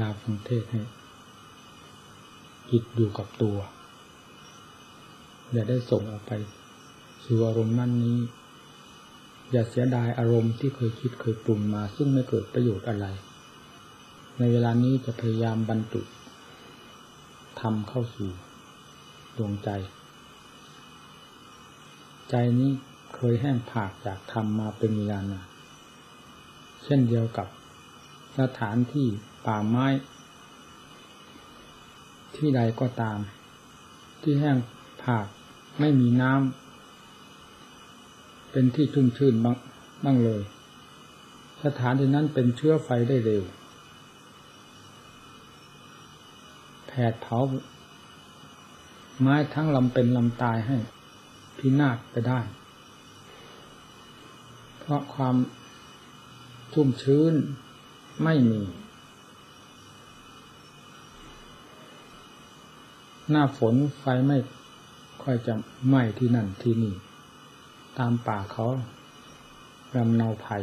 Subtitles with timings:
[0.00, 0.82] ลาฟังเทศให้
[2.70, 3.58] จิตอยู่กับตัว
[5.52, 6.32] อย่าได้ส่งออกไป
[7.24, 8.18] สู่อารมณ์นั่นนี้
[9.50, 13.06] อย่าเสียดายอารมณ์ที่เคยคิดเคยปรุงมา ซึ่งไม่เกิดประโยชน์อะไร
[14.38, 16.02] ในเวลานี้จะพยายามบรรจุ
[17.60, 18.30] ทำเข้าสู่
[19.36, 19.70] ดวงใจ
[22.30, 22.70] ใจนี้
[23.14, 25.46] เคยแห้งผากจากธรรมมาเป็นเวลานาน
[26.84, 27.48] เช่นเดียวกับ
[28.38, 29.08] สถานที่
[29.46, 29.86] ป่าไม้
[32.36, 33.18] ที่ใดก็ตาม
[34.22, 34.56] ที่แห้ง
[35.02, 35.26] ผาก
[35.80, 39.56] ไม่มีน้ำเป็นที่ชุ่มชื่นบ้าง
[40.04, 40.42] บ้างเลย
[41.64, 43.42] สถานที่นั้นเป็นเชื้อไฟได้เร็ว
[46.86, 47.38] แผดเผา
[49.20, 50.76] ไม้ทั้งลำเป็นลำตายให้
[51.58, 52.40] พินาศไปได้
[54.78, 55.36] เพราะความ
[56.72, 57.34] ชุ่มชื้น
[58.24, 58.60] ไม่มี
[63.30, 64.38] หน้าฝนไฟไม่
[65.22, 65.54] ค่อยจะ
[65.88, 66.94] ไหม้ที่นั่นที่นี่
[67.98, 68.66] ตามป่าเขา
[69.96, 70.62] ลำเนาภัย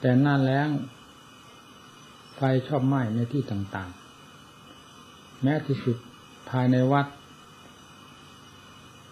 [0.00, 0.68] แต่หน้าแล้ง
[2.36, 5.96] ไฟชอบไหม้ในที่ต่างๆ แม้ที่สุด
[6.50, 7.06] ภายในวัด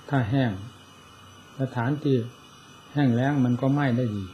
[0.09, 0.51] ถ้าแห้ง
[1.61, 2.17] สถานที่
[2.93, 4.25] แห้งแล้งมันก็ไหม้ได้ดี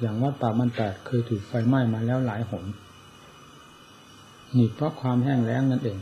[0.00, 2.64] อย่างวัดป่ามันแตกเคยถูกไฟไหม้มาแล้วหลายหน
[4.56, 5.98] นี่เพราะความแห้งแล้งนั่นเอง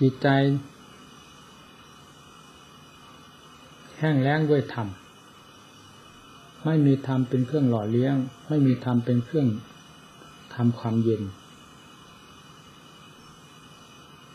[0.00, 0.28] จิตใจ
[3.98, 4.88] แห้งแล้งด้วยธรรม
[6.64, 8.14] ไม่มีธรรมเป็นเครื่องหล่อเลี้ยง
[8.48, 9.48] ไม่มีธรรมเป็นเครื่อง
[10.54, 11.22] ทำความเย็น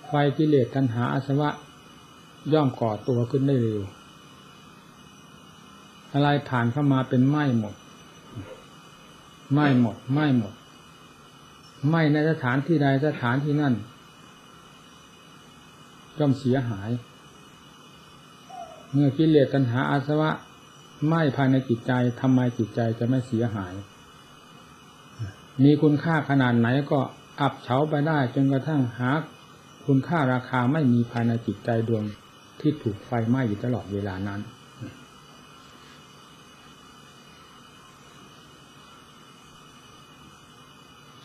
[0.05, 1.49] ไฟกิเลสตัณหาอาสวะ
[2.53, 3.81] ย่อมก่อตัวขึ้นได้เร็ว
[6.13, 7.75] อะไรผ่านเข้ามาเป็นไหม้หมด
[9.53, 10.53] ไหม้หมดไหม้หมด
[11.89, 13.73] ไหม้ในสถานที่ใดสถานที่นั่น
[16.19, 16.89] ย่อมเสียหาย
[18.91, 20.31] เมื่อกิเลสตัณหาอาสวะ
[21.07, 21.91] ไหม้ภายในจิตใจ
[22.21, 23.73] ทำไมจิตใจจะไม่เสียหาย
[25.63, 26.99] มีคุณค่าขนาดไหนก็
[27.41, 29.09] อับเฉาไปได้จนกระทั่งหา
[29.85, 32.03] คุณค่าราคาไม่มีภายในจิตใจดวง
[32.59, 34.41] ที่ถูกไฟไหม้อยู่ตลอดเวลานั้น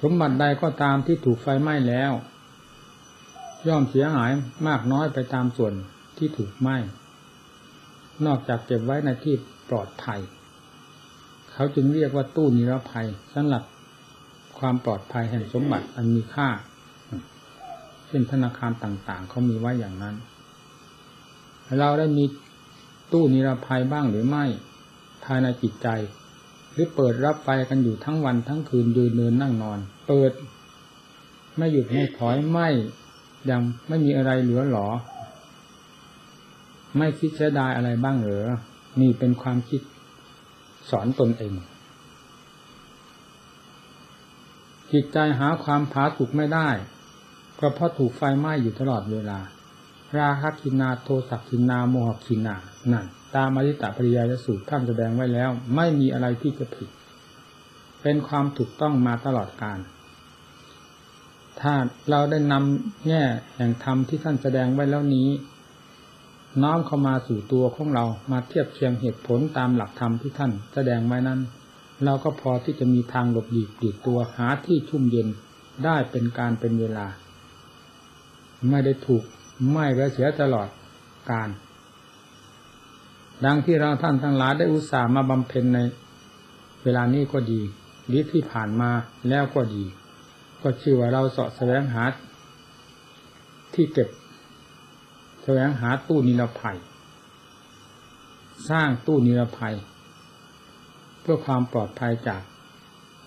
[0.02, 2.12] สมบัติใดก็ตามที่ถูกไฟไหม้แล้ว
[3.68, 4.30] ย่อมเสียหาย
[4.68, 5.72] มากน้อยไปตามส่วน
[6.18, 6.76] ที่ถูกไหม้
[8.26, 9.34] นอกจากเก็บไว้ในที่
[9.70, 10.20] ปลอดภัย
[11.52, 13.62] เขาจึงเรียกว่าตู้นิรภัยสำหรับ
[14.58, 16.48] ความปลอดภัยแห่งสมบัติอันมีค่า
[18.06, 20.14] เช่นธนาคารต่างๆ เขามีไว้อย่างนั้น
[21.80, 22.24] เราได้มี
[23.12, 24.44] ตู้นิรภัยบ้างหรือไม่
[25.24, 25.88] ภายในจิตใจ
[26.72, 29.78] หรือเปิดรับไฟกันอยู่ทั้งวันทั้งคืนยืนเดินนั่งนอน
[30.08, 30.32] เปิด
[31.56, 32.68] ไม่หยุดไม่ถอยไม่
[33.50, 34.88] ยังไม่มีอะไรเหลือหรอ
[36.98, 38.48] ไม่คิดเสียดายอะไรบ้างเหรอ
[39.00, 39.80] นี่เป็นความคิด
[40.90, 41.54] สอนตนเอง
[44.92, 46.68] จิตใจหาความผาสุกไม่ได้
[47.60, 49.38] ก็เพราะถูกไฟไหม้อยู่ตลอดเวลา
[50.18, 52.56] ราคะกินาโทสักกินาโมหกินา
[52.92, 56.88] นั่นตามอริตปริยายสูตรท่านแสดงไว้แล้ว ไม่มีอะไรที่จะผิด
[58.02, 59.78] เป็นความถูกต้องมาตลอดการ
[61.60, 61.74] ถ้า
[62.10, 63.22] เราได้นำแง่
[63.56, 65.28] แห่งธรรมที่ท่านแสดงไว้แล้วนี้
[66.62, 71.40] น้อมเข้ามาสู่ตัวของเรามาเทียบเคียงเหตุผลตามหลักธรรมที่ท่านแสดงไว้นั้น
[72.04, 75.28] เราก็พอที่จะมีทางหลบหลีกหลีกตัวหาที่ชุ่มเย็น
[75.84, 77.06] ได้เป็นการเป็นเวลา
[78.70, 79.22] ไม่ได้ถูก
[79.70, 80.68] ไม้ไว้เสียตลอด
[81.30, 81.48] การ
[83.44, 85.78] ดังที่เราท่านทั้งหลายได้อุตส่าห์มาบำเพ็ญใน
[86.84, 87.60] เวลานี้ก็ดี
[88.06, 88.90] หรือที่ผ่านมา
[89.28, 89.84] แล้วก็ดี
[90.62, 92.04] ก็ชื่อว่าเราเสาะแสวงหา
[93.74, 94.08] ที่เก็บ
[95.42, 96.78] แสวงหาตู้นิรภัย
[98.70, 99.74] สร้างตู้นิรภัย
[101.20, 102.42] เพื่อความปลอดภัยจาก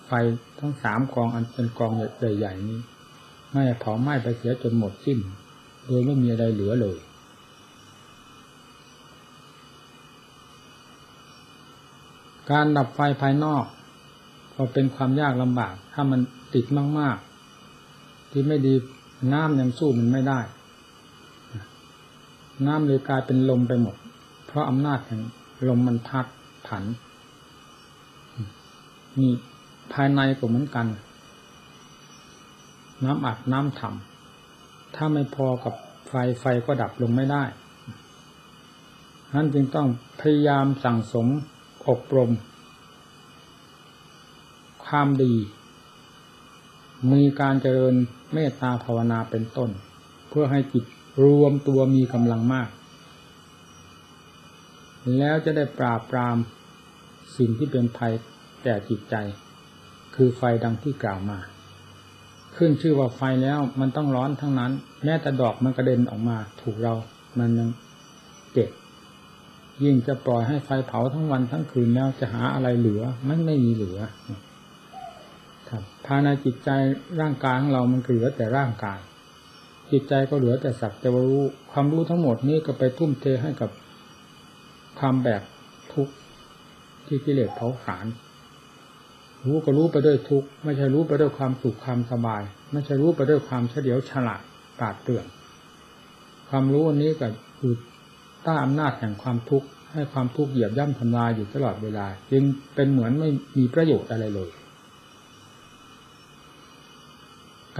[0.06, 0.12] ไฟ
[0.58, 2.80] ทั้งสามกองอันเป็นกองใหญ่ๆนี้
[3.50, 5.18] ไม่เผาไหม้ไปเสียจนหมดสิ้น
[5.86, 6.98] โดยไม่มีอะไรเหลือเลย
[12.50, 13.64] การดับไฟภายนอก
[14.54, 16.20] ก็เป็นความยากลำบาก ถ้ามัน
[16.54, 16.64] ติด
[16.98, 17.16] มาก
[17.72, 18.74] ๆ ที่ไม่ดี
[19.32, 20.40] น้ำยังสู้มันไม่ได้
[22.66, 23.96] น้ำเลยกลายเป็นลมไปหมด
[24.46, 25.20] เพราะอำนาจแห่ง
[25.68, 26.26] ลมมันพัด
[26.66, 26.84] ผัน
[29.20, 29.32] นี่
[29.92, 30.86] ภายในก็เหมือนกัน
[33.04, 35.74] น้ำอัดน้ำถ่ำถ้าไม่พอกับ
[36.08, 37.44] ไฟไฟก็ดับลงไม่ได้
[39.34, 39.88] นั้นจึงต้อง
[40.20, 41.26] พยายามสั่งสม
[41.88, 42.36] อบรม คว
[44.86, 45.34] ความดี
[47.12, 47.94] มีการเจริญ
[48.32, 49.70] เมตตาภาวนาเป็นต้น
[50.28, 50.84] เพื่อให้จิต
[51.24, 52.68] รวมตัวมีกำลังมาก
[55.18, 56.36] แล้วจะได้ปราบปราม
[57.36, 58.12] สิ่งที่เป็นภัย
[58.62, 59.14] แก่จิตใจ
[60.14, 61.38] คือไฟดังที่กล่าวมา
[62.56, 64.72] ขึ้นชื่อว่าไฟแล้วมันต้องร้อนทั้งนั้น
[65.04, 66.94] แม้แต่ดอกมันกระเด็นออกมา ถูกเรา
[67.38, 67.68] มันยัง
[68.52, 68.70] เจ็บ
[69.84, 73.98] ยิ่งจะปล่อยให้ไฟเผาทั้งวันทั้งคืนแล้วจะหาอะไรเหลือมันไม่มีเหลือ
[76.06, 76.70] ภายในจิตใจ
[77.20, 78.98] ร่างกายของเรามันเหลือแต่ร่างกาย
[79.92, 83.70] จิตใจก็เหลือแต่สักแต่ว่ารู้ความรู้ทั้งหมดนี้ก็ไปทุ่มเทให้กับ
[84.98, 85.42] ความแบก
[85.92, 86.14] ทุกข์
[87.06, 88.06] ที่กิเลสเผาผลาญ
[89.46, 94.42] รู้ก็รู้ไปด้วยทุกข์ไม่ใช่รู้ไปด้วยความสุขความสบาย ไม่ใช่รู้ไปด้วยความเฉลียวฉลาด
[94.78, 95.26] ปราดเปรื่อง
[96.48, 97.28] ความรู้อันนี้ก็
[97.58, 97.74] อยู่
[98.44, 102.42] ใต้อำนาจแห่งความทุกข์ให้ความทุกข์เหยียบย่ำทำลายอยู่ตลอดเวลา จึง
[102.74, 104.50] เป็นเหมือนไม่มีประโยชน์อะไรเลย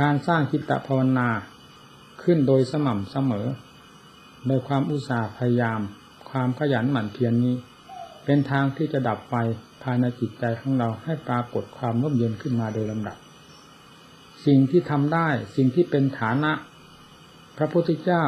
[0.01, 1.29] การสร้างจิตตภาวนา
[2.23, 3.47] ขึ้นโดยสม่ำเสมอ
[4.47, 5.81] โดยความอุตสาห์พยายาม
[6.31, 7.57] ความขยันหมั่นเพียรนนี้
[8.25, 9.35] เป็นทางที่จะดับไฟ
[9.83, 13.17] ภายในจิตใจของเราให้ปรากฏความร่มเย็นขึ้นมาโดยลำดับ
[14.47, 16.53] สิ่งที่ทำได้สิ่งที่เป็นฐานะ
[17.57, 18.23] พระพุทธเจ้า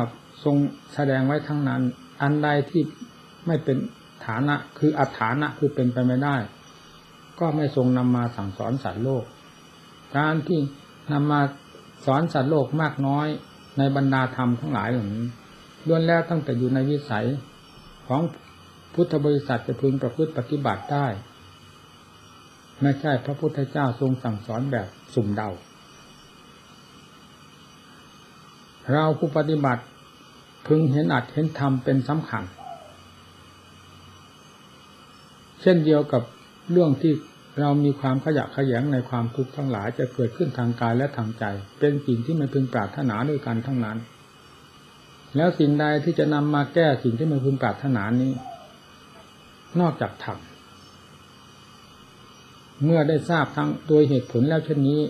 [0.44, 0.56] ทรง
[0.94, 1.82] แสดงไว้ทั้งนั้น
[2.22, 2.82] อันใดที่
[3.46, 3.76] ไม่เป็น
[4.26, 6.36] ฐานะคืออัฐานะคือเป็นไปไม่ได้
[7.40, 9.24] ก็ไม่ทรงนำมาสั่งสอนสัตว์โลก
[10.16, 10.60] การที่
[11.12, 11.40] นำมา
[12.06, 13.26] สอนสัตว์โลกมากน้อย
[13.78, 15.26] ในบรรดาธรรมทั้งหลายเหล่านี้
[15.87, 17.26] ล้วนแล้วตั้งแต่อยู่ในวิสัย
[18.06, 18.20] ของ
[18.94, 21.06] พุทธบริษัทจะพึงประพฤติปฏิบัติได้
[22.81, 25.50] ไม่ใช่พระพุทธเจ้าทรงสั่งสอนแบบสุ่มเดา
[28.90, 29.82] เราผู้ปฏิบัติ
[30.66, 32.44] พึงเห็นอัดเห็นธรรมเป็นสำคัญ
[35.60, 36.22] เช่นเดียวกับ
[36.70, 37.12] เรื่องที่
[37.60, 41.44] เรามีความขยะขยงในความทุกข์ทั้งหลายจะเกิดขึ้นทางกายและทางใจ
[41.78, 43.99] เป็นสิ่งที่ไม่พึงปรารถนาด้วยกันทั้งนั้น
[45.37, 48.32] แล้วสิ่งใดที่จะนำมาแก้สิ่งที่ไม่พึงปรารถนานี้
[49.81, 50.38] นอกจากธรรม
[52.84, 55.00] เมื่อได้ทราบทั้งโดยเหตุผลแล้วเช่นนี้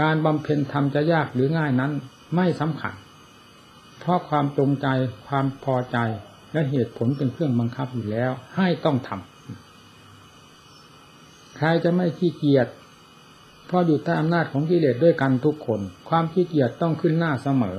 [0.00, 1.92] การบำเพ็ญธรรมจะยากหรือง่ายนั้น
[2.36, 2.94] ไม่สำคัญ
[3.98, 4.86] เพราะความตรงใจ
[5.26, 5.98] ความพอใจ
[6.52, 9.33] และเหตุผลเป็นเครื่องบังคับอยู่แล้ว ให้ต้องทำ
[11.56, 12.68] ใครจะไม่ขี้เกียจ
[13.66, 17.78] เพราะอยู่ใต้อำนาจของกิเลสด้วยกันทุกคน ความขี้เกียจต้องขึ้นหน้าเสมอ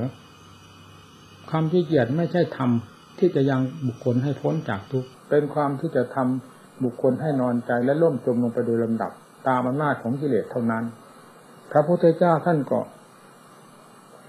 [1.49, 9.11] ความขี้เกียจไม่ใช่ทำที่จะยังบุคคลให้พ้นจากทุกข์เป็นความที่จะทำบุคคลให้นอนใจและล่มจมลงไปโดยลำดับ
[9.47, 10.83] ตามอำนาจของกิเลสเท่านั้น
[11.71, 12.79] พระพุทธเจ้าท่านก็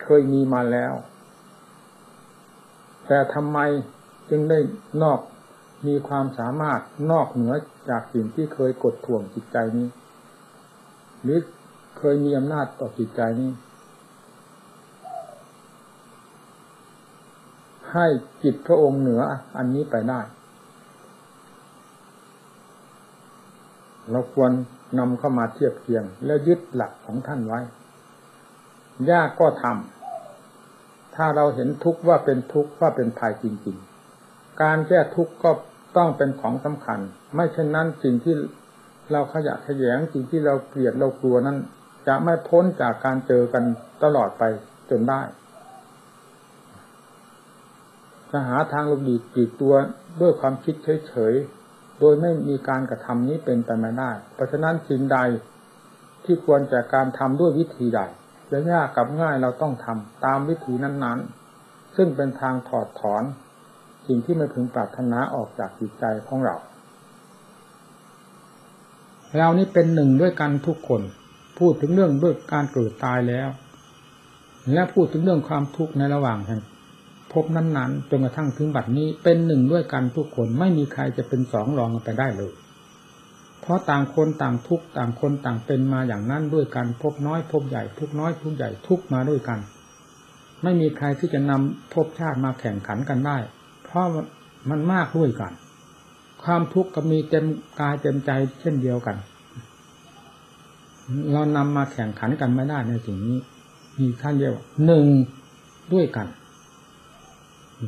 [0.02, 0.92] เคยมีมาแล้ว
[3.06, 3.58] แต่ทำไม
[4.30, 4.58] จึงได้
[5.02, 5.18] นอก
[5.86, 6.80] มีความสามารถ
[7.10, 7.54] นอกเหนือ
[7.88, 9.88] จากสิ่งที่เคยกดท่วงจิตใจนี้
[11.22, 11.38] หรือ
[11.98, 13.50] เคยมีอำนาจต่อจิตใจนี้
[17.92, 18.06] ให้
[18.42, 19.22] จิตพระองค์เหนือ
[19.56, 20.20] อันนี้ไปได้
[24.10, 24.50] เราควร
[24.98, 27.60] นำเข้ามาเทียบเคียง แล้วยึดหลักของท่านไว้
[29.10, 33.85] ยากก็ทำถ้าเราเห็นทุกข์ว่าเป็นทุกข์ว่าเป็นภัยจริงๆ
[34.62, 35.50] การแก้ทุกข์ก็
[35.96, 36.98] ต้องเป็นของสำคัญ
[37.34, 38.34] ไม่เช่นนั้นสิ่งที่
[39.12, 41.58] เราขยะขยงสิ่งที่เราเกลียดเรากลัวนั้น
[42.06, 43.64] จะไม่พ้นจากการเจอกัน
[44.02, 44.42] ตลอดไป
[44.90, 45.20] จนได้
[48.30, 49.74] จะหาทางลบดีกีดตัว
[50.20, 50.74] ด้วยความคิด
[51.08, 55.18] เฉยๆ โดยไม่มีการกระทำนี้เป็นไปไม่ได้ เพราะฉะนั้นสิ่งใด
[56.24, 58.00] ที่ควรจากการทำด้วยวิธีใด
[58.50, 63.22] จะยากกับง่ายเราต้องทำตามวิธีนั้นๆ ซึ่งเป็นทางถอดถอน
[64.06, 66.56] สิ่งที่ไม่พึงปรารถนาออกจากจิตใจของเรา
[69.36, 71.02] เรานี่เป็นหนึ่งด้วยกันทุกคน
[71.58, 73.48] พูดถึงเรื่องด้วยการเกิดตายแล้ว
[74.72, 76.60] และพูดถึงเรื่องความทุกข์ในระหว่างแห่ง
[77.32, 82.52] พบนั้นๆจนกระทั่งถึงบัดนี้เป็นหนึ่งด้วยกันทุกคนไม่มีใครจะเป็นสองรองกันไปได้เลย
[83.60, 89.58] เพราะต่างคนต่างทุกต่างคนต่างเป็นมาอย่างนั้นด้วยกันพบน้อยพบใหญ่ทุกน้อยทุกใหญ่ทุกมาด้วยกัน
[90.62, 93.36] ไม่มีใครที่จะนำพบชาติมาแข่งขันกันได้
[93.96, 94.06] ราะ
[94.70, 95.52] มันมากด้วยกัน
[96.42, 97.44] ความทุกข์ก็มีเต็ม
[97.80, 99.16] กายเต็มใจเช่นเดียวกัน
[101.32, 103.38] เรานำมาแข่งขันกันไม่ได้ในสิ่งนี้
[103.98, 104.54] มีขั้นเดียว
[104.86, 105.06] หนึ่ง
[105.92, 106.26] ด้วยกัน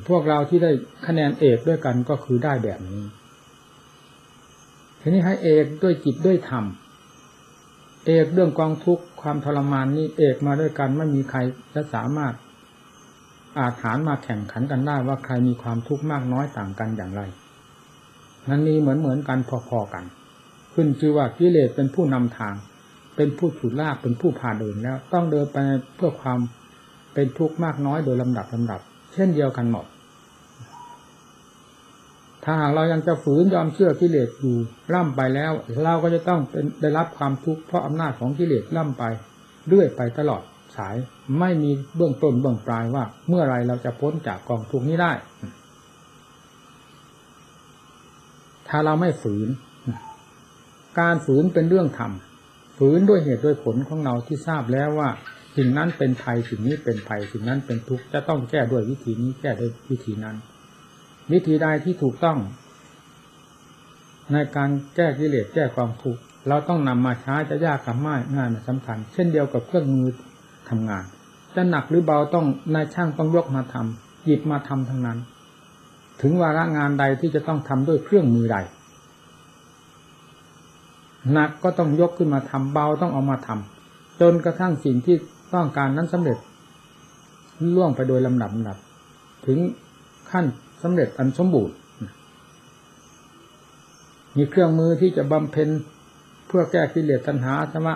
[0.09, 0.71] พวกเราที่ได้
[1.07, 3.03] คะแนนเอกด้วยกันก็คือได้แบบนี้
[5.01, 6.65] ทีนี้ให้เอกด้วยจิตด้วยธรรม
[8.07, 11.39] เอกเรื่องกองทุกข์ความทรมานนี้เอกมาด้วยกันไม่มีใคร
[11.75, 12.35] จะสามารถ
[13.59, 17.23] อาถานมาแข่งขันกันได้ว่าใครมีความทุกข์มากน้อยต่างกันอย่างไร
[18.49, 19.39] นั้นนี้เหมือนเหมือนกัน
[19.69, 20.05] พอๆกัน
[20.75, 22.55] ขึ้นชื่อว่ากิเลสเป็นผู้นำทาง
[23.17, 25.59] เป็นผู้ฉุดลากเป็นผู้พาเดินแล้ว ต้องเดินไป
[25.97, 26.39] เพื่อความ
[27.15, 28.81] เป็นทุกข์มากน้อยโดยลำดับลำดับ
[29.13, 29.87] เช่นเดียวกันหมด
[32.45, 34.57] ถ้าหากเรายังจะฝืนยอมเชื่อกิเลสอยู่
[34.95, 35.53] ล่ำไปแล้ว
[35.85, 39.05] เราก็จะต้องเป็นได้รับความทุกข์เพราะอำนาจของกิเลสล่ำไป
[39.69, 40.43] เรื่อยไปตลอด
[40.77, 40.97] สาย
[41.39, 45.13] ไม่มีเบื้องต้นเบื้องปลายว่า เมื่อไรเราจะพ้นจากกองทุกนี้ได้
[48.69, 49.49] ถ้าเราไม่ฝืน
[51.01, 52.13] การฝืนเป็นเรื่องธรรม
[52.79, 55.11] ฝืนด้วยเหตุด้วยผลของเราที่ทราบแล้วว่า
[55.57, 60.37] สิ่งนั้นเป็นภัยสิ่งนี้เป็นภัยสิ่งนั้นเป็นทุกข์จะต้องแก้ด้วยวิธีนี้แก้ด้วยวิธีนั้น
[61.33, 62.39] วิธีใดที่ถูกต้อง
[64.33, 70.09] ในการแก้กิเลสแก้ความทุกข์เราต้องนำมาใช้จะยากกับไม่ง่ายมันสำคัญ เช่นเดียวกับเครื่องมือ
[70.71, 71.05] ทำงาน
[71.55, 75.19] จะหนักหรือเบาต้องนายช่างต้องยกมาทำหยิบมาทำทั้งนั้น
[76.21, 78.57] ถึงวาระงานใดที่จะต้องทำด้วยเครื่องมือใด
[81.33, 85.17] หนักก็ต้องยกขึ้นมาทำเบาต้องเอามาทำจนกระทั่งสิ่งที่
[85.55, 86.39] ต้องการนั้นสำเร็จ
[87.75, 88.79] ล่วงไปโดยลำดับลำดับ
[89.47, 89.59] ถึง
[90.31, 90.45] ขั้น
[90.83, 91.75] สำเร็จอันสมบูรณ์
[94.37, 95.69] มีเครื่องมือที่จะบำเพ็ญ
[96.47, 97.95] เพื่อแก้กิเลสตัณหาธรรมะ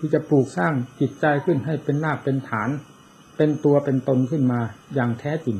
[0.00, 2.68] ที่จะปลูกสร้างจิตใจขึ้นให้เป็นหน้าเป็นฐาน
[3.36, 4.60] เป็นตัวเป็นตนขึ้นมา
[4.94, 5.58] อย่างแท้จริง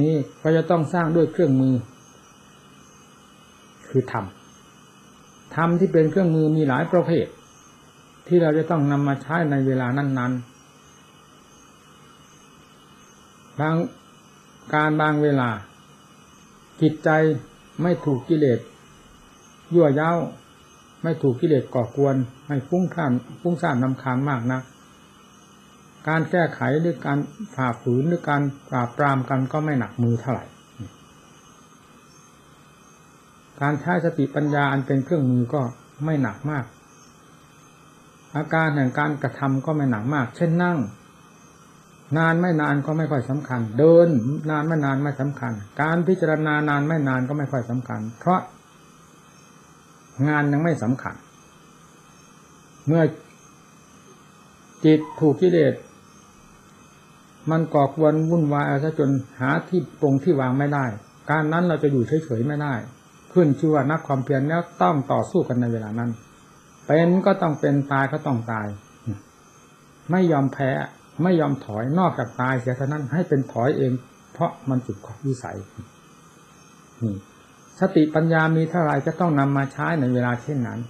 [0.00, 1.74] นี่ก็จะต้องสร้างด้วยเครื่องมือ
[3.88, 4.24] คือธรรม
[5.54, 7.26] ธรรมที่เป็นเครื่องมือมีหลายประเภท
[8.26, 10.42] ที่เราจะต้องนำมาใช้ในเวลานั้น ๆ
[13.58, 13.74] บาง
[14.74, 15.50] การบางเวลา
[16.80, 17.10] จิตใจ
[17.82, 18.60] ไม่ถูกกิเลส
[19.74, 20.10] ยั่วย้า
[21.06, 22.16] ไม่ถูกกิเลสก่อกวน
[22.48, 24.60] ให้ฟุ้งซ่านฟุ้งซ่านนำคานมากนะ
[26.08, 27.18] การแก้ไขหรือการ
[27.54, 30.44] ฝ่าฝืนหรือการปราบปรามกันก็ไม่หนักมือเท่าไหร่
[33.60, 35.60] การใช้สติปัญญาอันเป็นเครื่องมือก็
[36.04, 36.64] ไม่หนักมาก
[38.36, 40.78] อาการแห่งการกระทำก็ไม่หนักมาก เช่นนั่ง
[42.18, 44.08] นานไม่นานก็ไม่ค่อยสำคัญ เดิน
[44.50, 48.40] นานไม่นานไม่สำคัญ การพิจารณานานไม่นานก็ไม่ค่อยสำคัญ เพราะ
[50.28, 51.14] งานยังไม่สำคัญ
[52.86, 53.02] เมื่อ
[54.84, 55.74] จิตถูกกิเลส
[57.50, 60.84] มันก่อกวนวุ่นวายเอาซะจนหาที่ปรงที่วางไม่ได้
[61.30, 62.74] การนั้นเราจะอยู่เฉยๆไม่ได้
[63.32, 66.10] ขึ้นชื่อว่านักความเพียรแล้วต้องต่อสู้กันในเวลานั้น
[66.86, 68.66] เป็นก็ต้องเป็นตายก็ต้องตาย
[70.10, 70.70] ไม่ยอมแพ้
[71.22, 73.92] ไม่ยอมถอยนอกจากตายเสียเท่านั้นให้เป็นถอยเอง
[74.32, 75.56] เพราะมันจุดขอบวิสัย
[77.02, 77.14] นี่
[77.80, 80.80] สติปัญญามีเท่าไรจะต้องนำมาใช้ในเวลาเช่นนั้น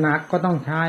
[0.00, 0.82] หนักก็ต้องใช้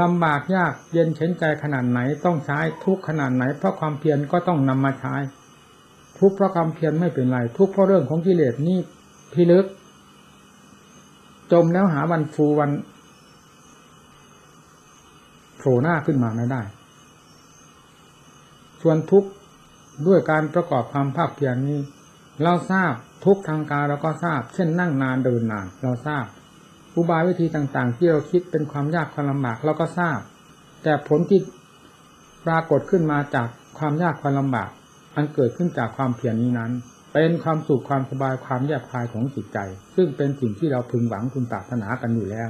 [0.00, 5.14] ลำบากยากเย็นเฉนใจขนาดไหนต้องใช้ทุกขนาดไหน เพราะความเพียรก็ต้องนำมาใช้
[6.18, 8.78] ทุกเพราะความเพียรไม่เป็นไร ทุกเพราะเรื่องของกิเลสนี่
[9.32, 9.66] พิลึก
[11.52, 12.70] จมแล้วหาวันฟูวัน
[15.56, 16.62] โผล่หน้าขึ้นมาไม่ได้
[18.82, 19.28] ส่วนทุกข์
[20.06, 21.80] ด้วยการประกอบความภาคเพียรนี้
[22.42, 22.92] เราทราบ
[23.24, 26.24] ทุกทางกายเราก็ทราบ เช่นนั่งนานเดินนาน เราทราบ
[26.96, 30.18] อุบายวิธีต่างๆ ที่เราคิดเป็นความยากความลำบากเราก็ทราบ
[30.82, 31.40] แต่ผลที่
[32.46, 33.48] ปรากฏขึ้นมาจาก
[33.78, 34.70] ความยากความลำบาก
[35.16, 36.72] อันเกิดขึ้นจากความเพียรนี้นั้น
[37.12, 39.58] เป็นความสุขความสบายความแยบคายของจิตใจ
[39.94, 42.48] ซึ่งเป็นสิ่งที่เราพึงหวังคุณปรารถนากันอยู่แล้ว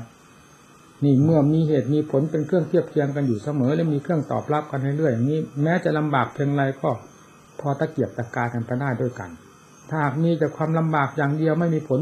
[1.04, 6.90] นี่เมื่อมีเหตุมีผลเป็นเครื่องเทียบเทียงกันอยู่เสมอ และมีเครื่องตอบรับกันเรื่อยๆอย่างนี้ แม้จะลำบากเพียงไรก็
[7.60, 9.30] พอตะเกียบตะกายกันไปได้ด้วยกัน
[9.88, 12.00] ถ้าหากมีแต่ความลำบากอย่างเดียวไม่มีผล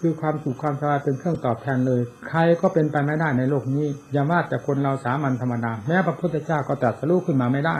[0.00, 7.76] คือความสุขความสบายเป็นเครื่องตอบแทนเลย ใครก็เป็นไปไม่ได้ในโลกนี้ อย่าว่าแต่คนเราสามัญธรรมดาแม้พระพุทธเจ้าก็ตรัสรู้ขึ้นมาไม่ได้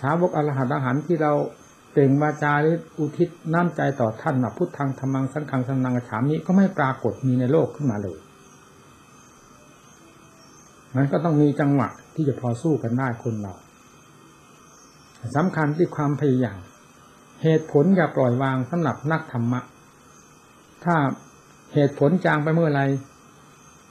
[0.00, 1.32] สาวกอรหัตอรหันที่เรา
[1.92, 8.18] เต่งวาจาหรืออุทิศน้ำใจต่อท่านแบบพุทธังธรรมังสังฆังสังนังฉามิก็ไม่ปรากฏมีในโลกขึ้นมาเลย
[10.96, 13.54] มันก็ต้องมีจังหวะที่จะพอสู้กันได้คนเรา
[15.36, 16.58] สำคัญที่ความพยายาม
[17.42, 19.60] เหตุผลอย่าปล่อยวางสำหรับนักธรรมะ
[20.84, 20.96] ถ้า
[21.74, 22.82] เหตุผลจางไปเมื่อไร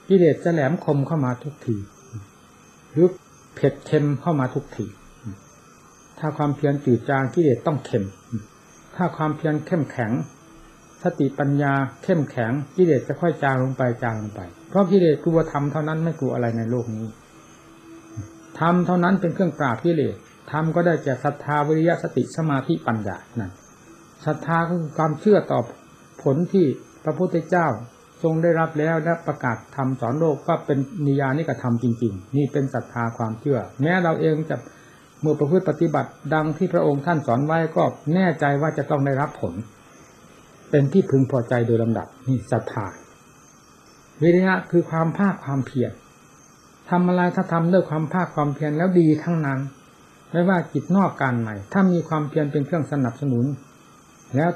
[0.08, 1.78] กิเลสจะแหลมคมเข้ามาทุกที
[2.92, 3.08] หรือ
[3.56, 4.86] เผ็ดเค็มเข้ามาทุกที
[6.20, 8.06] ถ้าความเพียรจืดจางกิเลสต้องเค็ม
[8.96, 10.12] ถ้าความเพียรเข้มแข็ง
[11.04, 11.74] สติปัญญา
[12.04, 17.08] เข้มแข็งกิเลสจะค่อยจางลงไปจางลงไป เพราะกิเลสกลัวธรรมเท่านั้นไม่กลัวอะไรในโลกนี้
[18.60, 20.16] ธรรมเท่านั้นเป็นเครื่องปราบกิเลส
[20.52, 23.52] ธรรมก็ได้แก่ศรัทธาวิริยะสติสมาธิปัญญานั่น
[24.26, 25.60] ศรัทธาก็คือความเชื่อต่อ
[26.24, 26.66] ผลที่
[27.04, 27.68] พระพุทธเจ้า
[28.24, 34.56] ทรงได้รับแล้วและประกาศธรรมสอนโลกว่าเป็นนิยานิกธรรมจริง ๆ นี่เป็นศรัทธาความเชื่อ แม้เราเองจะ
[35.22, 37.84] เมื่อประพฤติปฏิบัติดังที่พระองค์ท่านสอนไว้ก็
[38.16, 39.54] แน่ใจว่าจะต้องได้รับผล
[40.70, 42.88] เป็นที่พึงพอใจโดยลำดับนี่ศรัทธา
[44.22, 45.92] วิริยะคือความภาคความเพียร
[46.90, 49.60] ทำอะไรถ้าทำด้วยความภาคความเพียรแล้วดีทั้งนั้น
[50.32, 53.46] ไม่ว่าจิตนอกการในถ้ามีความเพียรเป็นเครื่องสนับสนุน
[54.36, 54.50] แล้ว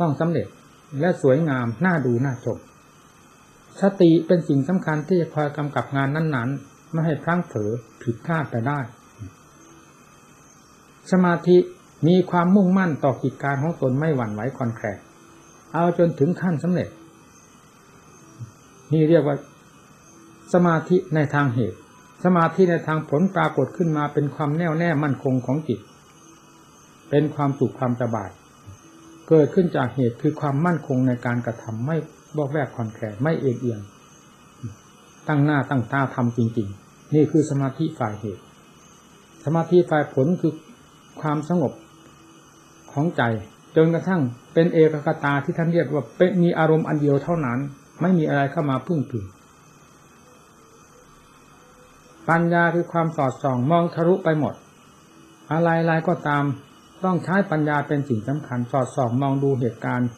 [0.00, 0.46] ต้องสำเร็จ
[1.00, 2.58] และสวยงามน่าดูน่าชม
[3.80, 7.70] สติเป็นสิ่งสำคัญที่จะคอยกำกับงานนั้น ๆ ไม่ให้พลั้งเผลอ
[8.02, 8.78] ผิดพลาดไปได้
[11.12, 11.56] สมาธิ
[12.06, 14.86] มีความมุ่งมั่นต่อกิจการของตนไม่หวั่นไหวคอนแคล
[15.72, 16.88] เอาจนถึงขั้นสำเร็จ
[18.92, 19.36] นี่เรียกว่า
[20.52, 21.78] สมาธิในทางเหตุ
[22.24, 25.80] สมาธิในทางผลปรากฏขึ้นมาเป็นความแน่วแน่มั่นคงของจิต
[27.10, 28.30] เป็นความสุขความสบาย
[29.28, 31.96] เกิดขึ้นจากเหตุคือความมั่นคงในการกระทำไม่
[32.36, 33.80] บอกแวกคอนแคลไม่เอียงเอียง
[35.28, 38.42] ตั้งหน้าตั้งตาทำจริง ๆ นี่คือสมาธิฝ่ายเหตุ
[39.44, 40.52] สมาธิฝ่ายผลคือ
[41.20, 41.72] ความสงบ
[42.92, 43.22] ของใจ
[43.76, 44.20] จนกระทั่ง
[44.54, 47.58] เป็นเอกคตาที่ท่านเรียกว่าเป็นมีอารมณ์อันเดียวเท่านั้น
[48.00, 49.24] ไม่มีอะไรเข้ามาพึ่งพิง
[52.28, 54.54] ปัญญาคือความสอดส่องมองทะลุไปหมด
[55.52, 56.44] อะไรๆก็ตาม
[57.04, 60.08] ต้องใช้ปัญญาเป็นสิ่งสำคัญ สอดส่องมองดูเหตุการณ์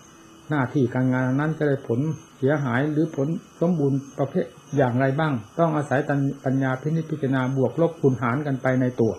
[0.51, 2.01] หน้าที่การงานนั้นจะได้ผล
[2.39, 3.29] เสียหายหรือผล
[3.61, 4.47] สมบูรณ์ประเภท
[4.77, 6.01] อย่างไรบ้าง ต้องอาศัย
[6.45, 9.13] ปัญญาพินิจพิจารณาบวกลบคูณหารกันไปในตัว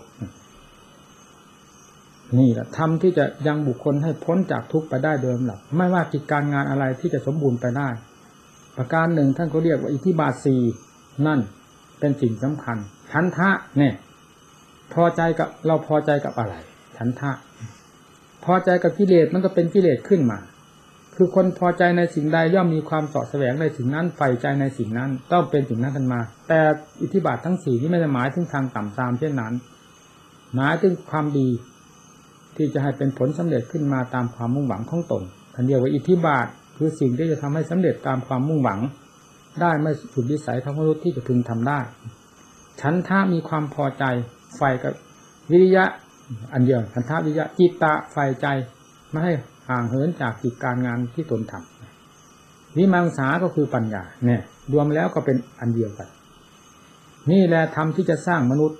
[2.38, 7.88] นี่แหละทำที่จะยังบุคคลให้พ้นจากทุกข์ไปได้เดิมหลัก ไม่ว่ากิจการงานอะไรที่จะสมบูรณ์ไปได้
[8.76, 10.56] ประการหนึ่งท่านก็เรียกว่าอิทธิบาทสี
[11.26, 11.40] นั่น
[12.00, 12.76] เป็นสิ่งสำคัญ
[13.10, 13.94] ชันทะเนี่ย
[14.94, 16.54] พอใจกับเราพอใจกับอะไร
[16.96, 17.30] ชันทะ
[18.44, 20.38] พอใจกับกิเลสมันก็เป็นกิเลสขึ้นมา
[21.16, 26.60] คือคนพอใจในสิ่งใดย่อมมีความสอดแสวงในสิ่งนั้นใฝ่ใจในสิ่งนั้น ต้องเป็นสิ่งนั้นกันมา แต่
[27.02, 29.54] อิทธิบาททั้งสี่ที่ไม่ได้หมายถึงทางต่ำตามเช่นนั้น
[30.54, 31.48] หมายถึงความดี
[32.56, 35.22] ที่จะให้เป็นผลสำเร็จขึ้นมาตามความมุ่งหวังของตน
[35.54, 38.80] ทันเดียวว่าอิทธิบาทคือสิ่งที่จะทำให้สำเร็จตามความมุ่งหวัง
[39.62, 41.80] ได้ไม่สุดวิสัยของมนุษย์ที่จะพึงทำได้
[42.80, 44.04] ฉันท่ามีความพอใจ
[44.56, 44.92] ไฟกับ
[45.50, 45.84] วิริยะ
[46.52, 48.46] อันเดียวฉันท่าวิริยะจิตตะไฟใจ
[49.10, 49.34] ไม่ให้
[49.68, 54.42] ห่างเหินจากกิจการงานที่ตนทำวิมังสาก็คือปัญญาเนี่ย
[54.72, 56.08] รวมแล้วก็เป็นอันเดียวกัน
[57.30, 58.78] นี่แหละธรรมที่จะสร้างมนุษย์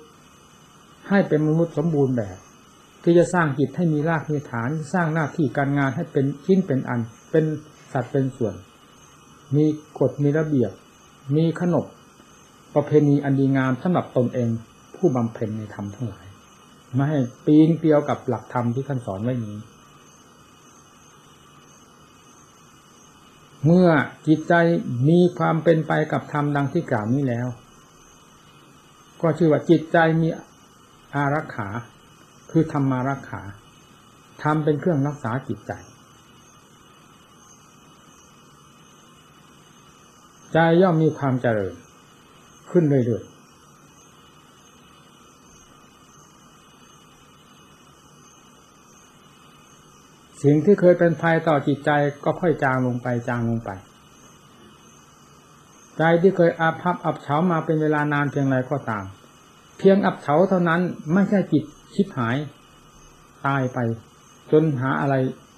[1.09, 2.37] ให้เป็นมนุษย์สมบูรณ์แบบ
[3.03, 6.99] ที่จะสร้างจิตให้มีรากมีฐาน สร้างหน้าที่การงานให้เป็นชิ้นเป็นอัน
[7.31, 7.45] เป็น
[7.93, 8.53] สัดเป็นส่วน
[9.55, 9.65] มี
[9.99, 10.71] กฎมีระเบียบ
[11.35, 11.85] มีขนบ
[12.75, 14.49] ประเพณีอันดีงามสำหรับตนเอง
[14.95, 16.25] ผู้บำเพ็ญในธรรมทั้งหลาย
[16.93, 19.57] ไม่ให้ปีนเปียวกับหลักธรรมที่ท่านสอนไว้นี้
[23.65, 23.89] เมื่อ
[24.27, 24.53] จิตใจ
[25.09, 27.47] มีความเป็นไปกับธรรมดังที่กล่าวนี้แล้ว
[29.21, 30.29] ก็ชื่อว่าจิตใจมี
[31.15, 31.67] อารักขา
[32.51, 33.41] คือธรรมารักขา
[34.43, 35.71] ทำเป็นเครื่องรักษาจิตใจ
[40.53, 41.73] ใจย่อมมีความเจริญ
[42.71, 43.31] ขึ้นเรื่อยๆ
[50.43, 51.91] สิ่งที่เคยเป็นภัยต่อจิตใจ
[52.23, 53.69] ก็ค่อยจางลงไปจางลงไป
[55.97, 59.03] ใจที่เคยอาภัพอับเฉามาเป็นเวลานานเพียงไรก็ตาม
[59.77, 60.81] เพียงอับเฉาเท่านั้น
[61.13, 61.63] ไม่ใช่จิต
[61.95, 62.37] คิดหาย
[63.47, 63.79] ตายไป
[64.51, 65.15] จนหาอะไร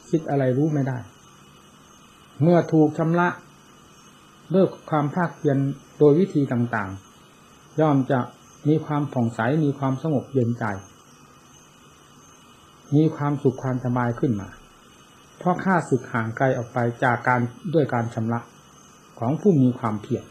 [0.10, 0.98] คิดอะไรรู้ไม่ได้
[2.42, 3.28] เมื่อถูกชำระ
[4.54, 5.58] ด้วยความภาคเพียร
[6.00, 8.20] โดยวิธีต่างๆ ย่อมจะ
[8.68, 10.66] มีความผ่องใสมีความสงบเย็นใจ
[12.96, 14.50] มีความสุขความสบายขึ้นมา
[15.38, 17.42] เพราะค่าสึกห่างไกลออกไปจากการ
[17.74, 18.40] ด้วยการชำระ
[19.20, 20.24] ของผู้มีความเพียร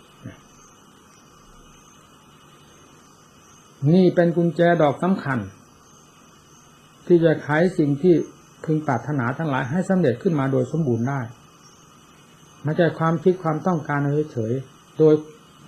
[3.90, 5.38] นี่เป็นกุญแจดอกสำคัญ
[7.06, 8.14] ที่จะไขสิ่งที่
[8.64, 11.20] พึงปรารถนาทั้งหลายให้สำเร็จขึ้นมาโดยสมบูรณ์ได้
[12.64, 13.98] ไม่ใช่ความคิดความต้องการ
[14.32, 15.14] เฉยๆโดย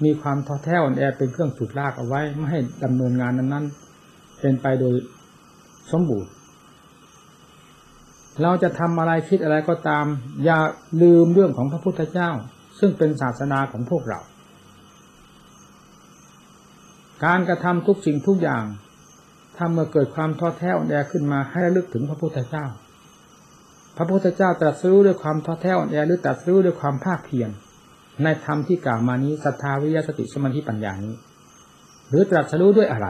[0.04, 4.94] มีความท้อแท้อ่อนแอเป็นเครื่องสุดลากเอาไว้ไม่ให้ดำเนินงานนั้นๆเป็นไปโดย
[5.92, 6.30] สมบูรณ์
[8.42, 10.06] เราจะทำอะไรคิดอะไรก็ตาม
[10.44, 10.58] อย่า
[11.02, 12.30] ลืมเรื่องของพระพุทธเจ้า
[12.80, 14.20] ซึ่งเป็นศาสนาของพวกเรา
[17.24, 18.64] การกระทำทุกสิ่งทุกอย่าง
[19.56, 22.64] ถ้าเมื่อเกิดความท้อแท้อ่อนแอขึ้นมาให้ระลึกถึงพระพุทธเจ้า
[23.96, 27.50] พระพุทธเจ้าตรัสรู้ด้วยความท้อแท้อ่อนแอหรือตรัสรู้ด้วยความภาคเพียร
[28.22, 31.14] ในธรรมที่กล่าวมานี้ศรัทธาวิยสติสมาธิปัญญานี้
[32.08, 33.08] หรือตรัสรู้ด้วยอะไร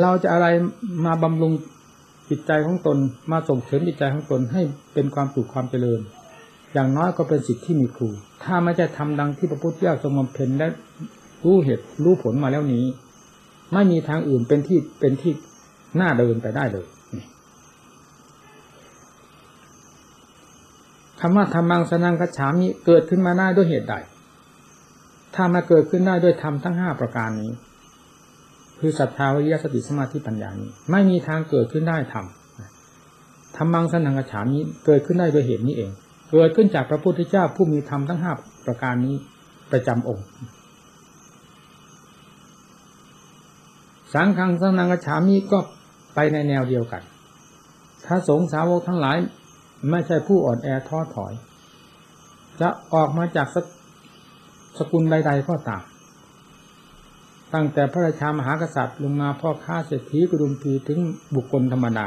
[0.00, 0.46] เราจะอะไร
[1.06, 1.52] มาบำรุง
[2.30, 2.98] จิตใจของตน
[3.32, 4.62] มาส่งเสริมจิตใจของตนให้
[4.94, 6.00] เป็นความสุขความเจริญ
[6.72, 8.08] อย่างน้อยก็เป็นสิทธิ์ที่มีครู
[8.44, 10.68] ถ้าไม่ใช่ทำดังที่พระพุทธเจ้าทรงบำเพ็ญและ
[11.44, 12.84] รู้เหตุรู้ผลมาแล้วนี้
[13.72, 15.32] ไม่มีทางอื่นเป็นที่เป็นที่
[16.00, 16.86] น่าเดินไปได้เลย
[21.20, 23.94] คำว่าธรรมังสนังกัจฉามิเกิดขึ้นมาได้ด้วยเหตุใด
[25.34, 27.52] ถ้ามาเกิดขึ้นได้ด้วยธรรมทั้งห้าประการนี้
[28.78, 32.24] คือศรัทธาวิริยะสติสมาธิปัญญานี้ ไม่มีทางเกิดขึ้นได้ธรรม
[33.56, 35.90] ธรรมังสนังกระฉามนี้เกิดขึ้นได้โดยเหตุนี้เอง
[36.30, 38.32] เกิดขึ้นจากพระพุทธเจ้าผู้มีธรรมทั้งห้า
[38.66, 39.14] ประการนี้
[39.72, 40.26] ประจำองค์
[44.14, 45.58] สังฆังสนังกระฉามีก็
[46.14, 47.02] ไปในแนวเดียวกัน
[48.06, 49.16] ถ้าสงฆ์สาวกทั้งหลาย
[49.90, 51.32] ไม่ใช่ผู้อ่อนแอท้อถอย
[52.60, 53.56] จะออกมาจากส
[54.78, 55.82] สกุลใด ๆ ก็ตาม
[57.54, 60.98] ตั้งแต่พระราชามหากษัตริย์ลงมาพ่อค้าเศรษฐีกรุมพีถึง
[61.34, 62.06] บุคคลธรรมดา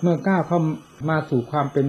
[0.00, 0.60] เมื่อก้าวเข้า
[1.08, 1.86] มาสู่ความเป็น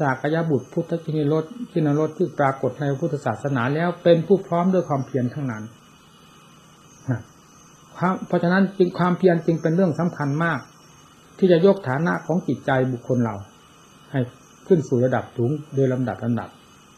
[0.00, 5.64] สากยบุตรพุทธชินรสชินรสที่ปรากฏในพุทธศาสนาแล้วเป็นผู้พร้อมด้วยความเพียรทั้งนั้น
[8.26, 10.60] เพราะฉะนั้นจึงความเพียรจึงเป็นเรื่องสำคัญมาก
[11.38, 13.36] ที่จะยกฐานะของจิตใจบุคคลเรา
[14.12, 14.20] ให้
[14.66, 16.48] ขึ้นสู่ระดับสูงโดยลำดับลำดับ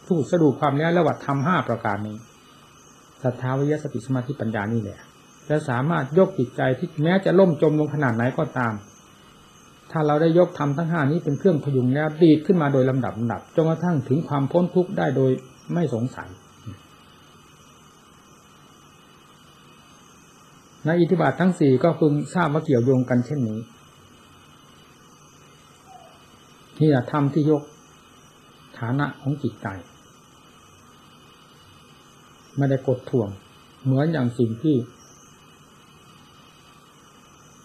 [0.07, 2.17] ผู้สรุปความแล้วระวัดทำห้าประการนี้
[3.23, 4.99] ศรัทธาวิยสติสมาธิปัญญานี่แหละ
[5.49, 8.75] จะสามารถยกจิตใจที่แม้จะล่มจมลงขนาดไหนก็ตาม
[9.91, 15.31] ถ้าเราได้ยกทำทั้งห้านี้เป็นเครื่องพยุงแล้วดีดขึ้นมาโดยลำดับลำดับจนกระทั่งถึงความพ้นทุกข์ได้โดย
[15.75, 16.29] ไม่สงสัย
[20.87, 23.59] ในอิทธิบาททั้งสี่ก็พึงทราบว่าเกี่ยวโยงกันเช่นนี้
[26.81, 27.63] นี่แหละธรรมที่ยก
[28.79, 29.67] ฐานะของจิตใจ
[32.57, 33.29] ไม่ได้กดท่วง
[33.85, 34.77] เหมือนอย่างสิ่งที่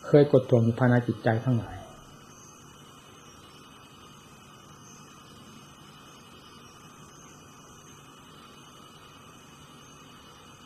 [0.05, 1.75] เคยกดท่วงอยู่ภายในจิตใจทั้งหลาย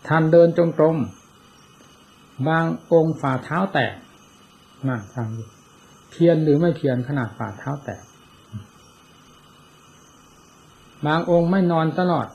[0.07, 0.97] ท่านเดินจงกรม
[2.47, 3.95] บางองค์ฝ่าเท้าแตก
[4.87, 5.43] นั่นฟังดู
[6.11, 8.03] เพียนหรือไม่เพียนขนาดฝ่าเท้าแตก
[11.07, 12.27] บางองค์ไม่นอนตลอด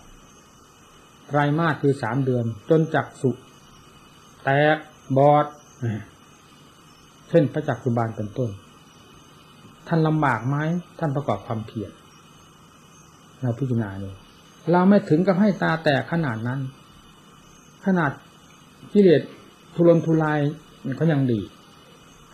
[1.28, 3.30] ไตรมาสคือสามเดือน จนจักสุ
[4.44, 4.76] แตก
[5.16, 5.46] บอด
[7.28, 8.50] เช่นพระจักสุบาลเป็นต้น
[9.88, 10.56] ท่านลำบากไหม
[10.98, 11.90] ท่านประกอบความเพียร
[13.40, 14.14] เราพิจารณาเลย
[14.72, 16.60] เราไม่ถึงกับให้ตาแตกขนาดนั้น
[17.86, 18.10] ขนาด
[18.92, 19.22] กิเลส
[19.74, 20.40] ทุรนทุราย
[21.00, 21.40] ก็ยังดี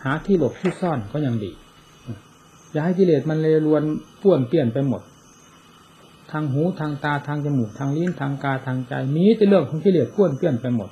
[0.02, 1.50] หาที่หลบที่ซ่อนก็ยังดี
[2.72, 3.82] อย่าให้กิเลสมันเลรวน
[4.22, 5.02] ป่วนเปลี่ยนไปหมด
[6.32, 10.88] ทางหูทางตาทางจมูกทางลิ้นทางกายทางใจมีแต่เรื่องของกิเลสพ้วนเปี้ยนไปหมด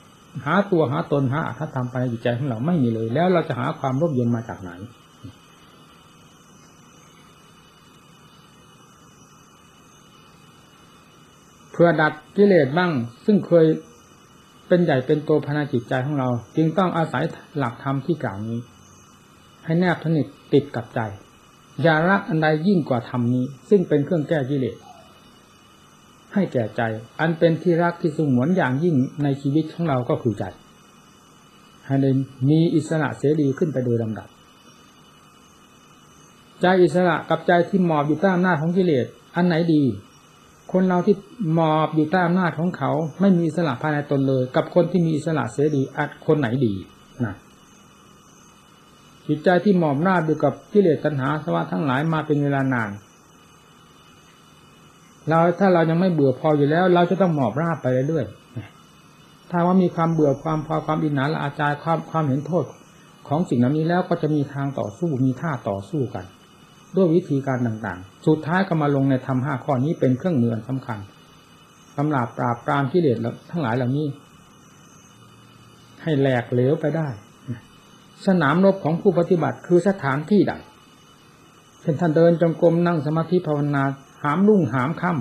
[0.47, 4.71] หาตัวหาตนหาอัตธรรมไปในจิตใจของเราไม่มีเลย แล้วเราจะหาความร่มเย็นมาจากไหน
[11.73, 12.90] เพื่อดัดกิเลสบ้าง
[13.25, 13.66] ซึ่งเคย
[14.68, 17.25] เป็นใหญ่เป็นโตภายในจิตใจของเรา จึงต้องอาศัย
[17.57, 18.59] หลักธรรมที่กล่าวนี้
[19.64, 21.01] ให้แนบสนิทติดกับใจ
[21.83, 24.77] อย่ารักอันใดยิ่งกว่าธรรมนี้ ซึ่งเป็นเครื่องแก้กิเลส
[26.35, 26.83] ให้แก่ใจ
[27.21, 30.45] อันเป็นที่รักที่สงวนอย่างยิ่งในชีวิตของเราก็คือใจ
[31.87, 32.11] ให้ได้
[32.49, 34.29] มีอิสระเสรีขึ้นไปโดยลำดับ
[36.61, 39.83] ใจอิสระกับใจที่หมอบอยู่ใต้อำนาจของกิเลสอันไหนดี
[40.73, 41.16] คนเราที่
[41.55, 42.90] หมอบอยู่ใต้อำนาจของเขา
[43.21, 46.75] ไม่มีอิสระภายในตนเลย กับคนที่มีอิสระเสรีอัดคนไหนดี
[47.25, 47.35] นะ
[49.27, 52.90] จิตใจที่หมอบหน้าอยู่กับกิเลสตัณหาสวะทั้งหลายมาเป็นเวลานาน
[55.28, 62.64] เราถ้าเรายังไม่เบื่อพออยู่แล้ว เราจะต้องหมอบราบไปเรื่อยๆถ้าว่ามีความเบื่อความพอความอินหนาละอาจารความความเห็นโทษ
[63.28, 66.24] ของสิ่งเหล่านี้แล้วก็จะมีทางต่อสู้มีท่าต่อสู้กัน
[66.96, 70.98] ด้วยวิธีการต่างๆ สุดท้ายก็มาลงในธรรมห้าข้อนี้เป็นเครื่องมือสำคัญ
[71.96, 73.18] สำหรับปราบปรามกิเลส
[73.50, 74.06] ทั้งหลายเหล่านี้
[76.02, 77.08] ให้แหลกเหลวไปได้
[78.26, 80.54] สนามรบของผู้ปฏิบัติคือสถานที่ใด
[81.80, 83.82] เช่นท่านเดินจงกรมนั่งสมาธิภาวนา
[84.22, 85.12] หามรุ่งหามค่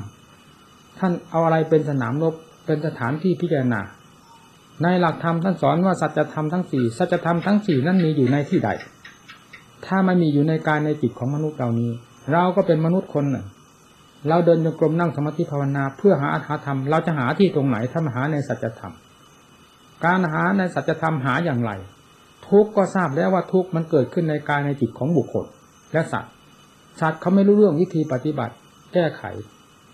[0.43, 2.35] ำท่านเอาอะไรเป็นสนามรบ
[2.65, 3.81] เป็นสถานที่พิจารณา
[4.83, 8.69] ในหลักธรรมท่านสอนว่าสัจธรรมทั้งสี่สัจธรรมทั้งสี่นั้นมีอยู่ในที่ใด
[9.85, 11.91] ถ้าไม่มีอยู่ในกายในจิตของมนุษย์เหล่านี้
[12.31, 13.45] เราก็เป็นมนุษย์คนหนึ่ง
[14.29, 18.93] เราเดินจงกรมนั่งสมาธิภาวนาเพื่อหาอาธรรมเราจะหาที่ตรงไหนถ้ามาหาในสัจธรรม
[20.05, 21.71] การหาในสัจธรรมหาอย่างไร
[22.47, 25.45] ทุกก็ทราบแล้วว่าทุกมันเกิดขึ้นในกายในจิตของบุคคล
[25.93, 26.31] และสัตว์
[27.01, 28.53] สัตว์เขาไม่รู้เรื่องวิธีปฏิบัติ
[28.93, 29.23] แก้ไข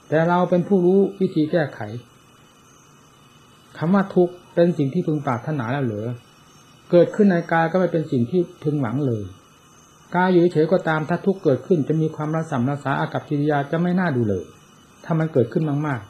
[0.10, 1.80] แต่เราเป็นผู้รู้วิธีแก้ไข
[3.78, 6.06] คำว่าทุกข์เป็นสิ่งที่พึงปรารถนาแล้วเหรือ
[6.92, 9.24] เกิดขึ้นในกายก็ไม่เป็นสิ่งที่พึงหวังเลย
[10.16, 14.44] กายอยู่เฉยก็ตามถ้าทุกข์เกิดขึ้นจะมีความรัสัมรัสาอากับกิริยาจะไม่น่าดูเลย
[15.06, 16.02] ถ้ามันเกิดขึ้นมาก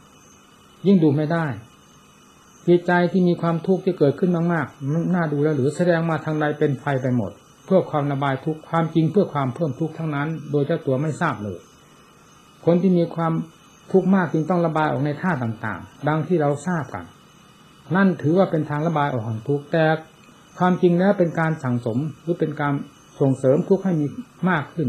[0.00, 1.46] ๆ ยิ่งดูไม่ได้
[2.66, 7.30] จิตใจที่มีความทุกข์ที่เกิดขึ้นมากๆน่าดูแล้วหรือแสดงมาทางใดเป็นไฟไปหมด
[7.64, 11.58] เพื่อความระบายทุกข์ความจริงเพื่อความเพิ่มทุกข์ทั้งนั้น โดยเจ้าตัวไม่ทราบเลย
[12.66, 13.32] คนที่มีความ
[13.92, 17.04] ทุกข์มากจึงต้องระบายออกในท่าต่างๆ ดังที่เราทราบกัน
[17.96, 19.84] นั่นถือว่าเป็นทางระบายออกของทุกข์แต่
[20.58, 22.74] ความจริงแล้วเป็นการสั่งสมหรือเป็นการ
[23.20, 24.06] ส่งเสริมทุกข์ให้มี
[24.50, 24.88] มากขึ้น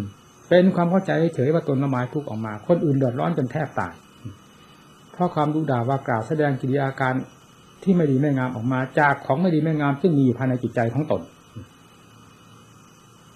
[0.49, 3.93] เป็นความเข้าใจเฉยว่าตนระบายทุกข์ออกมา คนอื่นเดือดร้อนจนแทบตาย
[5.13, 7.13] เพราะความดูด่าว่ากล่าวแสดงกิริยาการ
[7.83, 11.21] ที่ไม่ดีไม่งามออกมา จากของไม่ดีไม่งามซึ่งมีอยู่ภายในจิตใจของตน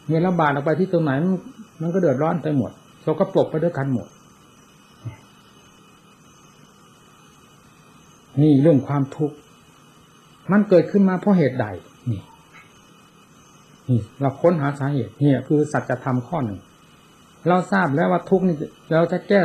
[0.06, 1.12] เมื่อระบาดออกไปที่ตรงไหน
[1.82, 2.72] มันก็เดือดร้อนไปหมด
[3.02, 4.08] โสกปรกไปด้วยกันหมด
[8.42, 9.36] นี่เรื่องความทุกข์
[10.52, 11.66] มันเกิดขึ้นมาเพราะเหตุใด
[12.12, 12.22] นี่
[13.90, 16.60] นี่เราค้นหาสาเหตุเนี่ยคือสัจธรรมข้อหนึ่ง
[17.48, 18.56] เราทราบแล้วว่าทุกข์นี่
[18.94, 19.42] เราจะแก้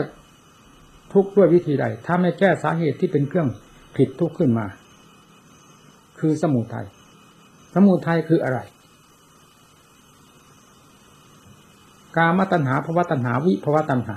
[1.13, 3.49] ทุกข์ด้วยวิธีใด ถ้าไม่แก้สาเหตุที่เป็นเครื่อง
[3.97, 4.67] ผิดทุกข์ขึ้นมา
[6.21, 6.87] คือสมุทยัย
[7.75, 8.59] สมุทัยคืออะไร
[12.17, 14.17] กามตัณหาภวตัณหาวิภวตัณหา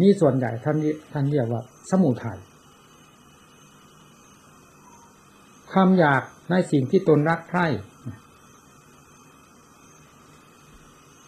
[0.00, 0.76] นี่ส่วนใหญ่ท่าน
[1.12, 1.60] ท่านเรียกว่า
[1.90, 2.38] สมุทัย
[5.78, 7.66] ความอยากในสิ่งที่ตนรักใคร่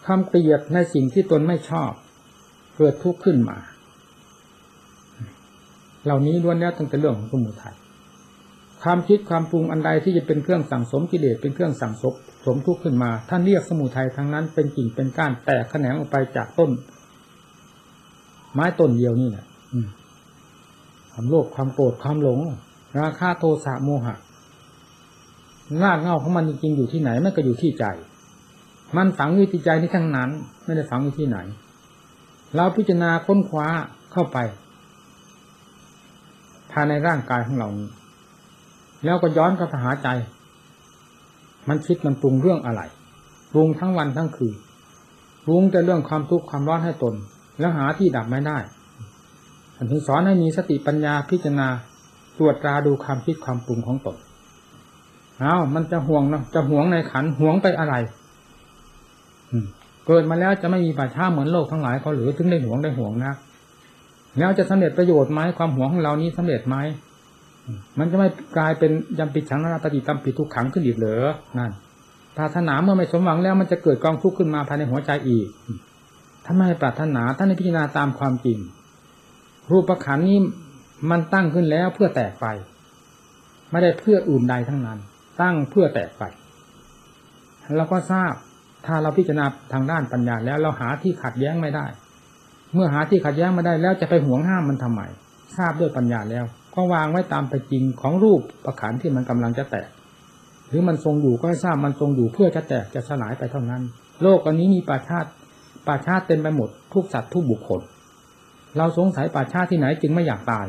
[0.05, 1.93] ความเกลียดในสิ่งที่ตนไม่ชอบ
[2.77, 3.57] เกิดทุกข์ขึ้นมา
[6.05, 7.77] เหล่านี้ล้วนแล้วตั้งแต่เรื่องของสมุทัย
[8.83, 12.15] ความคิดความปรุงอันใดที่จะเป็นเครื่องสั่งสมกิเลสเป็นเครื่องสั่งสม
[12.47, 16.71] สมทุกข์ขึ้นมา ท่านเรียกสมุทัยทั้งนั้นเป็นกิ่งเป็นก้านแตกแขนงออกไปจากต้น
[18.53, 19.47] ไม้ต้นเดียวนี่แหละ
[21.13, 22.39] ความโลภความโกรธความหลง
[22.99, 24.17] ราคะโทสะโมหะ
[25.83, 27.85] รากเง้าของมันจริงๆอยู่ที่ไหนมันก็อยู่ที่ใจ
[28.97, 30.31] มันฝังอยู่ที่ใจนี่ทั้งนั้น
[30.65, 31.39] ไม่ได้ฝังอยู่ที่ไหน
[32.57, 33.67] เราพิจารณาค้นคว้า
[34.13, 34.39] เข้าไป
[36.71, 37.69] ภายในร่างกายของเรา
[39.05, 40.09] แล้วก็ย้อนกลับมาหาใจ
[41.69, 42.83] มันคิดมันปรุงเรื่องอะไร
[43.53, 44.55] ปรุงทั้งวันทั้งคืน
[45.45, 47.15] ปรุงแต่เรื่องความทุกข์ความร้อนให้ตน
[47.59, 48.59] แล้วหาที่ดับไม่ได้
[49.77, 51.69] ท่านถึงสอนให้มีสติปัญญาพิจารณา
[52.39, 54.17] ตรวจตราดูความคิดความปรุงของตน
[55.40, 57.94] เอามันจะห่วงนะจะห่วงในขันห่วงไปอะไร
[60.07, 63.35] เกิดมาแล้วจะไม่มีป่าช้าเหมือนโลกทั้งหลายเขาหรือถึงได้ห่วงได้ห่วงนะ
[64.38, 66.77] แล้วจะสำเร็จประโยชน์ไหมความห่วงของเรานี้สำเร็จไหม
[67.98, 71.27] มันจะไม่กลายเป็นยำปิดฉังนาตติตามปิดทุกขังขึ้นอีกเหรอ
[71.59, 71.72] นั่น
[72.37, 75.46] ปรารถนาเมื่อไม่สมหวังแล้วมันจะเกิดกองทุกข์ขึ้นมาภายในหัวใจอีก
[76.44, 78.59] ถ้าไม่ปรารถนาท่าในพิจารณาตามความจริง
[79.70, 80.38] รูปขันนี้
[81.11, 82.46] มันตั้งขึ้นแล้วเพื่อแตกไป
[83.70, 84.98] ไม่ได้เพื่ออื่นใดทั้งนั้น
[85.42, 86.22] ตั้งเพื่อแตกไป
[87.77, 88.33] เราก็ทราบ
[88.87, 91.87] ถ้าเราพิจารณาทางด้านปัญญาแล้วเราหาที่ขัดแย้งไม่ได้
[92.74, 95.01] เมื่อหาที่ขัดแย้งไม่ได้แล้วจะไปห่วงห้ามมันทำไม
[95.57, 99.88] ทราบด้วยปัญญาแล้ว ก็วางไว้ตามไปจริงของรูปประขันที่มันกำลังจะแตก
[100.68, 103.83] หรือมันทรงอยู่ก็ทราบมันทรงอยู่เพื่อจะแตกจะสลายไปเท่านั้น
[104.22, 105.31] โลกอันนี้มีป่าชาติ
[105.87, 107.81] ป่าชาติเต็มไปหมดทุกสัตว์ทุกบุคคล
[108.77, 110.66] เราสงสัยป่าชาติที่ไหนจึงไม่อยากตาย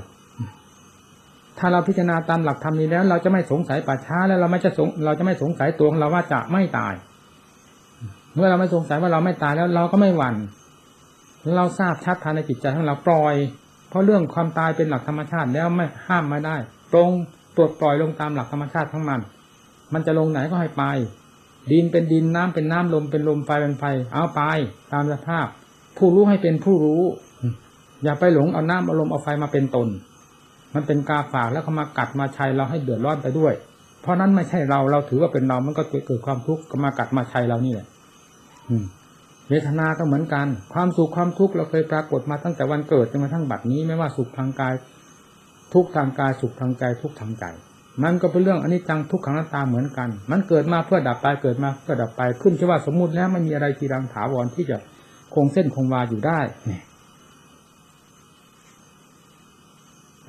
[1.59, 6.93] ถ้าเราพิจารณาตามหลักธรรมนี้แล้ว เราจะไม่สงสัยป่าช้าแล้วเราไม่จะสงเราจะไม่สงสัยตัวของเราว่าจะไม่ตาย
[8.35, 10.35] เมื่อเราไม่สงสัยว่าเราไม่ตายแล้วเราก็ไม่หวัน่น
[11.57, 13.35] เราทราบชัดภายในจิตใจของเราปล่อย
[13.89, 16.55] เพราะเรื่องความตายเป็นหลักธรรมชาติแล้วไม่ห้ามไม่ได้
[16.93, 17.09] ตรง
[17.55, 19.19] ตรวจปล่อยลงตามหลักธรรมชาติทั้งมัน
[19.93, 20.83] มันจะลงไหนก็ให้ไป
[21.71, 24.41] ดินเป็นดินน้ำเป็นน้ำลมเป็นลมไฟเป็นไฟเอาไป
[24.93, 25.47] ตามสภาพ
[25.97, 27.03] ผู้รู้ให้เป็นผู้รู้
[28.03, 29.87] อย่าไปหลงเอาน้ำเอาลมเอาไฟมาเป็นตน
[30.75, 33.53] มันเป็นกาฝากแล้วเขามากัดมาชัยเราให้เดือดร้อนไปด้วย
[34.01, 37.87] เพราะนั้นไม่ใช่เราเราถือว่าเป็นเรา มันก็เกิดความทุกข์ก็มากัดมาชัยเรานี่แหละ
[38.69, 38.85] อืม
[39.49, 44.73] เวทนาก็เหมือนกัน ความสุขความทุกข์เราเคยปรากฏมาตั้งแต่วันเกิดจนมาทั้งบัดนี้ไม่ว่าสุขทางกาย
[45.73, 47.45] ทุกทางกายสุขทางใจทุกทางใจ
[48.03, 54.77] มันก็เป็นเรื่องอนิจจังทุกขังนัตตาเหมือนกัน มันเกิดมาเพื่อดับไปเกิดมาเพื่อดับไปขึ้นชื่อว่าสมมุติแล้วไม่มีอะไรทีรังถาวรที่จะ
[55.33, 56.81] คงเส้นคงวาอยู่ได้เนี่ย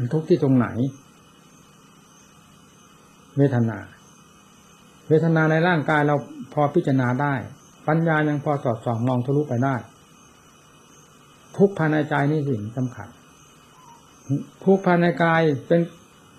[0.02, 0.66] มันทุกที่ตรงไหน
[3.36, 3.78] เวทนา
[5.08, 6.16] เวทนาในร่างกายเรา
[6.52, 7.34] พอพิจารณาได้
[7.88, 9.74] ปัญญายังพอสอดส่องมองทะลุไปได้
[11.56, 13.08] ทุกภายในใจนี่สิ่งสำคัญ
[14.64, 15.80] ทุกภายในกายเป็น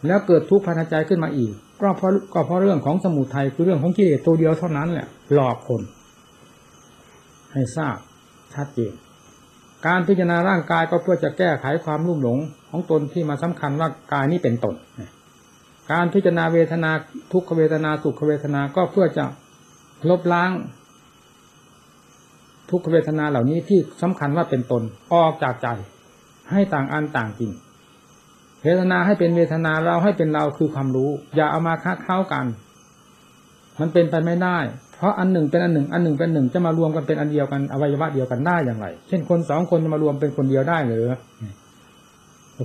[0.08, 5.82] แล้วเกิดทุกภายในใจขึ้นมาอีก ก็เพราะก็เพราะเรื่องของสมุทัยคือเรื่องของกิเลสตัวเดียวเท่านั้นแหละหลอกคน
[7.52, 7.97] ให้ทราบ
[8.54, 8.93] ชัดเจน
[9.88, 12.38] การพิจารณาร่างกายก็เพื่อจะแก้ไขความรุ่มหลง
[12.70, 14.76] ของตนที่มาสำคัญว่ากายนี้เป็นตน
[15.91, 16.91] การพิจารณาเวทนา
[17.32, 19.26] ทุกขเวทนาสุขเวทนาก็เพื่อจะ
[20.10, 20.52] ลบล้าง
[22.70, 25.67] ทุกขเวทนาเหล่านี้ที่สำคัญว่าเป็นตนออกจากใจ
[26.52, 27.52] ให้ต่างอันต่างจริง
[28.63, 32.46] เวทนาให้เป็นเวทนาเราให้เป็นเราคือความรู้ อย่าเอามาค้าเข้ากัน
[33.80, 34.58] มันเป็นไปไม่ได้
[35.01, 41.07] เพราะอันหนึ่งเป็นอันหนึ่ง อันหนึ่งเป็นหนึ่งจะมารวมกันเป็นอันเดียวกันอวัยวะเดียวกันได้อย่างไร เช่นคนสองคนจะมารวมเป็นคนเดียวได้หรือ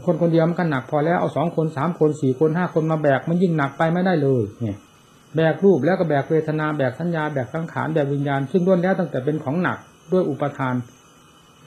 [0.06, 4.76] คนคนเดียวมันก็หนักพอแล้วเอาสองคนสามคนสี่คนห้าคนมาแบกมันยิ่งหนักไปไม่ได้เลยเนี่ย
[5.36, 9.78] แบกรูปแล้วก็แบกเวทนาแบกสัญญาแบกสังขารแบกวิญญาณ ซึ่งล้วนแล้วตั้งแต่เป็นของหนัก
[10.12, 10.74] ด้วยอุปทาน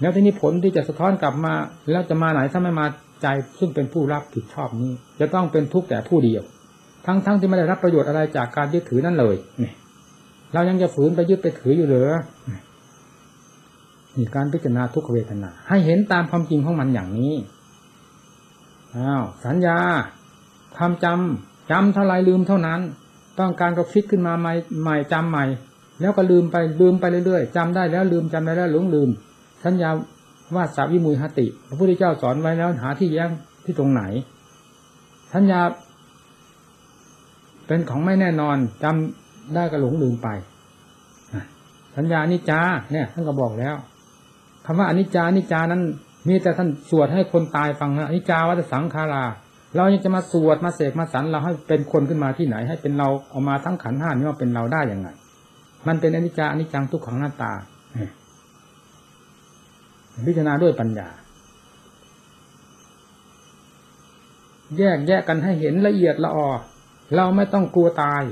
[0.02, 1.54] แล้วที่นี้ผลที่จะสะท้อนกลับมา
[1.92, 2.86] แล้วจะมาไหนถ้าไม่มา
[3.22, 3.28] ใจ
[3.60, 6.44] ซึ่งเป็นผู้รับผิดชอบนี้ จะต้องเป็นทุกข์แต่ผู้เดียว
[7.06, 9.74] ทั้งๆทที่ไม่ได้รับประโยชน์อะไรจากการยึดถือนั่นเลยเนี่ย
[10.54, 12.10] เรายังจะฝืนไปยึดไปถืออยู่เหรือ
[14.16, 17.34] นี่การพิจารณาทุกเวทนา ให้เห็นตามความจริงของมันอย่างนี้
[18.96, 19.78] อ้าวสัญญา
[20.78, 22.80] ความจำจำเท่าไรลืมเท่านั้น
[23.40, 25.46] ต้องการก็ฟิกขึ้นมาใหม่ใหม่จำใหม่
[26.02, 29.10] แล้วก็ลืมไปลืมไปเรื่อยๆจำได้แล้วลืมจำได้แล้วหลงลืม
[29.64, 29.90] สัญญา
[30.56, 33.30] ว่าสาวิมุยหติ พระพุทธเจ้าสอนไว้แล้วหาที่แย้ง
[33.66, 34.02] ที่ตรงไหน
[35.34, 35.62] สัญญา
[37.68, 40.28] เป็นของไม่แน่นอนจำ ได้ก็หลงลืมไป
[41.98, 43.76] สัญญานิจจาเนี่ยท่านก็บอกแล้ว
[44.66, 45.82] คำว่าอนิจจานิจจานั้น
[46.28, 49.26] มีแต่ท่านสวดให้คนตายฟังนะอนิจจาวัฏสังขารา
[49.76, 55.08] เรายังจะมาสวดมาเสกมาสรรเราให้เป็นคนขึ้นมาที่ไหน ให้เป็นเราเอามาทั้งขันห้านี้ว่าเป็นเราได้อย่างไง
[55.88, 57.52] มันเป็นอนิจจาอนิจจังทุกขังหน้าตา
[60.28, 61.10] พิจารณาด้วยปัญญา
[64.78, 66.50] แยกแยกกันให้เห็นละเอียดละออ
[67.16, 68.24] เราไม่ต้องกลัวตาย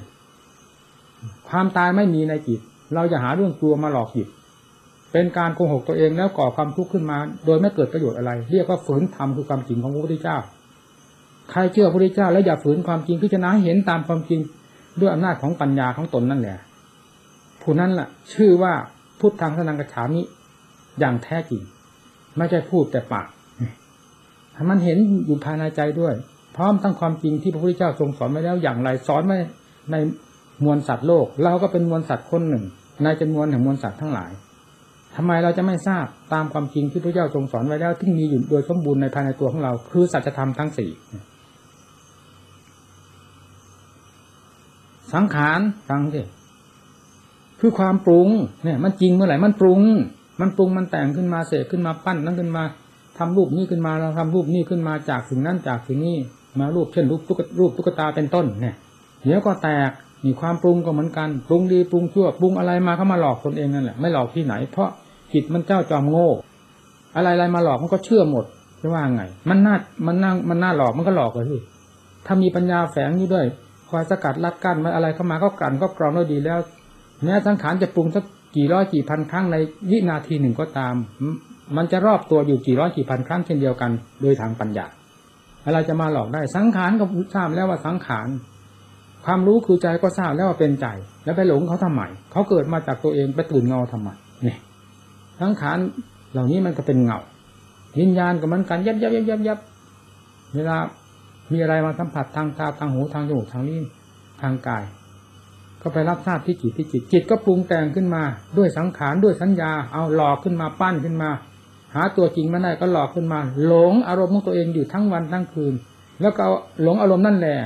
[1.50, 2.60] ความตายไม่มีในจิต
[2.96, 4.28] เราจะหาเรื่องกลัวมาหลอกจิต
[5.12, 10.38] เป็นการโกหกตัวเองแล้วก่อความทุกข์ขึ้นมา โดยไม่เกิดประโยชน์อะไร เรียกว่าฝืนธรรมคือความจริงของพระพุทธเจ้า
[11.52, 14.40] ใครเชื่อพระพุทธเจ้า แล้วอย่าฝืนความจริงพิจารณาให้เห็นตามความจริง
[15.00, 16.58] ด้วยอำนาจของปัญญาของตนนั่นแหละ
[17.62, 18.74] ผู้นั้นล่ะ ชื่อว่า
[19.20, 20.22] พุทธังสนังกระฉามิ
[21.00, 21.62] อย่างแท้จริง
[22.38, 23.28] ไม่ใช่พูดแต่ปาก
[24.54, 26.14] ให้มันเห็นอยู่ภายในใจด้วย
[26.56, 29.38] พร้อมทั้งความจริงที่พระพุทธเจ้าทรงสอนไว้แล้วอย่างไรสอนไว้
[29.92, 29.96] ใน
[30.64, 32.64] มวลสัตว์โลก เราก็เป็นมวลสัตว์คนหนึ่ง
[33.04, 34.32] ในจำนวนแห่งมวลสัตว์ทั้งหลาย
[35.16, 40.92] ทำไมเราจะไม่ทราบตามความจริงที่พระเจ้าทรงสอนไว้แล้วที่มีอยู่โดยสมบูรณ์ในภายในตัวของเรา คือสัจธรรมทั้งสี่
[45.14, 46.22] สังขารฟังสิ
[47.60, 48.30] คือความปรุง
[48.64, 49.82] เนี่ย มันจริงเมื่อไหร่มันปรุง
[50.42, 52.64] มันปรุงมันแต่งขึ้นมาเสกขึ้นมาปั้นนั้นขึ้นมา
[53.18, 56.18] ทำรูปนี้ขึ้นมาเราทำรูปนี้ขึ้นมาจากสิ่งนั้นจากสิ่งนี้
[56.60, 58.76] มารูปเช่นรูปตุ๊กรูปตุ๊กตาเป็นต้นเนี่ย
[59.24, 59.92] เดี๋ยวก็แตก
[60.26, 64.90] มีความปรุงก็เหมือนกันปรุงดีปรุงชั่วปรุงอะไรมาเข้ามาหลอกตนเองนั่นแหละไม่หลอกที่ไหน เพราะ
[65.34, 66.30] จิตมันเจ้าจอมโง่
[67.16, 68.46] อะไรอะไรมาหลอกมันก็เชื่อหมด
[68.82, 69.76] จะว่าไง มันน่า
[70.08, 71.58] มันน่ามันน่าหลอกมันก็หลอกเลยสิ
[72.26, 73.46] ถ้ามีปัญญาแฝงอยู่ด้วย
[73.90, 76.60] คอยสกัดลัดกั้นมาอะไรเข้ามาก็กลั่นก็กรองได้ดีแล้ว
[77.24, 78.24] แม้สังขารจะปรุงสัก
[78.56, 79.56] กี่ร้อยกี่พันครั้งใน
[79.92, 80.96] วินาทีหนึ่งก็ตาม
[81.78, 84.86] มันจะรอบตัวอยู่กี่ร้อยกี่พันครั้งเช่นเดียวกัน โดยทางปัญญา
[85.66, 88.28] อะไรจะมาหลอกได้สังขารก็ทราบแล้วว่าสังขาร
[89.30, 90.88] ความรู้คือใจก็ทราบแล้วว่าเป็นใจ
[91.24, 94.10] แล้วไปหลงเขาทำไมเขาเกิดมาจากตัวเองไปตื่นเงาทำไม
[94.44, 94.58] เนี่ย
[95.42, 95.78] สังขาร
[96.32, 97.20] เหล่านี้มันก็เป็นเงา
[98.00, 99.60] วิญญาณกับมันกันยับยับยับยับยับ
[100.56, 100.78] เวลา
[101.52, 103.86] มีอะไรมาสัมผัสทางตาทางหูทางจมูกทางลิ้น
[104.42, 104.84] ทางกาย
[105.82, 108.24] ก็ไปรับทราบที่จิตที่จิตจิตก็ปรุงแต่งขึ้นมา
[108.58, 111.30] ด้วยสังขารด้วยสัญญา เอาหลอกขึ้นมาปั้นขึ้นมา
[111.96, 115.74] หาตัวจริงไม่ได้ก็หลอกขึ้นมา หลงอารมณ์ของตัวเองอยู่ทั้งวันทั้งคืน
[116.22, 116.44] แล้วก็
[116.82, 117.58] หลงอารมณ์นั่นแหละ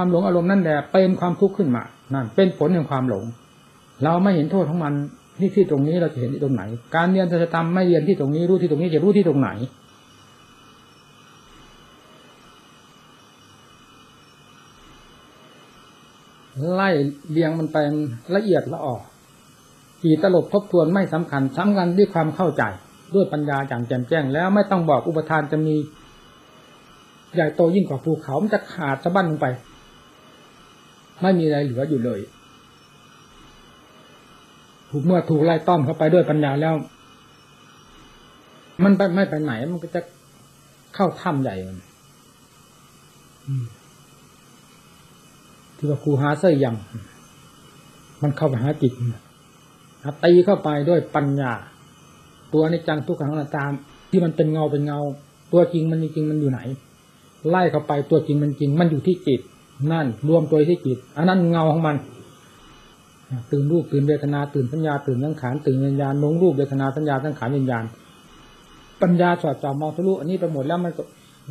[0.00, 1.82] ความหลงอารมณ์นั่นแหละเป็นความทุกข์ขึ้นมา
[2.14, 3.24] นั่น เป็นผลแห่งความหลง
[4.04, 4.92] เราไม่เห็นโทษของมัน
[5.38, 6.62] ที่ที่ตรงนี้เราจะเห็นที่ตรงไหน
[6.96, 9.50] การเรียนสัจธรรมไม่เรียนที่ตรงนี้รู้ที่ตรงนี้จะรู้ที่ตรงไหน
[16.74, 16.88] ไล่
[17.30, 17.76] เรียงมันไป
[18.36, 19.00] ละเอียดละออก
[20.04, 22.62] กี่ตลบทบทวนไม่สำคัญสำคัญด้วยความเข้าใจ
[23.14, 25.74] ด้วยปัญญาอย่างแจ่มแจ้ง แล้วไม่ต้องบอกอุปทานจะมี
[27.34, 29.46] ใหญ่โตยิ่งกว่าภูเขา มันจะขาดสะบั้นลงไป
[31.22, 32.20] ไม่มีอะไรเหลืออยู่เลย
[34.90, 36.74] ถูกเมื่อถูกไล่ต้อมเข้าไปด้วยปัญญาแล้ว
[38.84, 40.00] มันไปไม่ไปไหน มันก็จะ
[40.94, 41.54] เข้าถ้ำใหญ่
[43.46, 43.64] อืม
[45.76, 46.76] ที่ว่าครูหาเสยยัง
[48.22, 48.92] มันเข้าไปหาจิต
[50.24, 51.52] ตีเข้าไปด้วยปัญญา
[52.52, 53.70] ตัวในจังทุกขังตาม
[54.10, 54.98] ที่มันเป็นเงาเป็นเงา
[55.52, 56.60] ตัวจริงมันจริงมันอยู่ไหน
[57.48, 59.40] ไล่เข้าไปตัวจริงมันจริง มันอยู่ที่จิต
[59.92, 61.96] นั่นรวมตัวที่จิต อันนั้นเงาของมัน
[63.50, 67.84] ตื่นรูปตื่นเวทนาตื่นสัญญาตื่นสังขารตื่นวิญญาณลงรูปเวทนาสัญญาสังขารวิญญาณ
[69.02, 71.02] ปัญญาสอดส่อมองทะลุอันนี้ไปหมดแล้วมันก็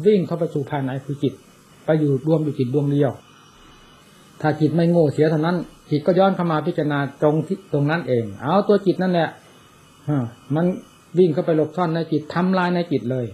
[0.05, 1.34] วิ่งเข้าไปสู่ภายในคือจิต
[1.86, 3.11] ไปอยู่รวมอยู่จิตดวงเดียว
[4.41, 5.57] ถ้าจิตไม่โง่เสียเท่านั้น
[5.91, 9.30] จิตก็ย้อนเข้ามาพิจารณาตรงที่ตรงนั้นเอง เอาตัวจิตนั่นแหละ
[10.55, 10.65] มัน
[11.17, 13.25] วิ่งเข้าไปหลบซ่อนในจิตทำลายในจิตเลย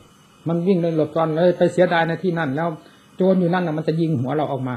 [0.48, 2.70] มันวิ่งเลยหลบซ่อนเลยไปเสียดายในที่นั่นแล้ว
[3.16, 4.76] โจรอยู่นั่นนะมันจะยิงหัวเราออกมา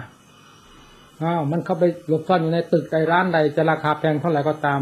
[1.22, 4.80] อ้าวมันเข้าไปหลบซ่อนอยู่ในตึกใดร้านใดจะราคาแพงเท่าไหร่ก็ตาม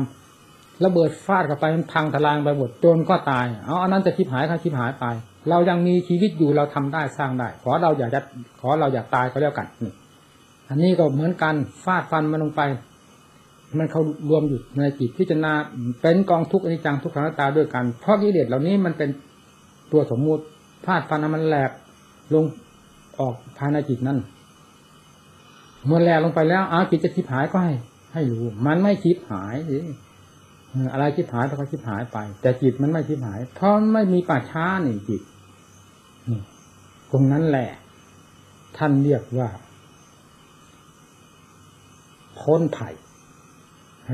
[0.85, 5.05] ระเบิดฟาดเข้าไปมันพังทลายไปหมดโจรก็ตายเอาอันนั้นจะคิดหายค่ะคิดหายไป
[5.49, 8.21] เรายังมีชีวิตอยู่เราทำได้สร้างได้ ขอเราอย่าจะ
[8.61, 9.93] ขอเราอย่าตายก็แล้วกันนี่
[10.69, 12.63] อันนี้ก็เหมือนกันฟาดฟันมันลงไป
[13.79, 15.53] มันเขารวมอยู่ในจิตพิจารณา
[16.03, 19.11] เป็นกองทุกข์อนิจจังทุกขังอนัตตาด้วยกัน เพราะกิเลสเหล่านี้มันเป็น
[19.93, 20.43] ตัวสมมุติ
[20.87, 21.71] ฟาดฟันมันแหลก
[22.35, 22.45] ลง
[23.21, 24.19] ออกภายในจิตนั้น
[25.87, 27.75] เมื่อแหลลงไปแล้วอ้าวจิตจะทิพหายก็ให้
[28.13, 29.79] ให้รู้ มันไม่ทิพหายสิ
[30.93, 35.23] อะไรทิพหายก็ทิพหายไป แต่จิตมันไม่ทิพหาย เพราะไม่มีป่าช้านี่จิต
[36.29, 36.41] นี่
[37.13, 37.71] ตรงนั้นแหละ
[38.77, 39.49] ท่านเรียกว่า
[42.41, 42.89] พ้นไผ่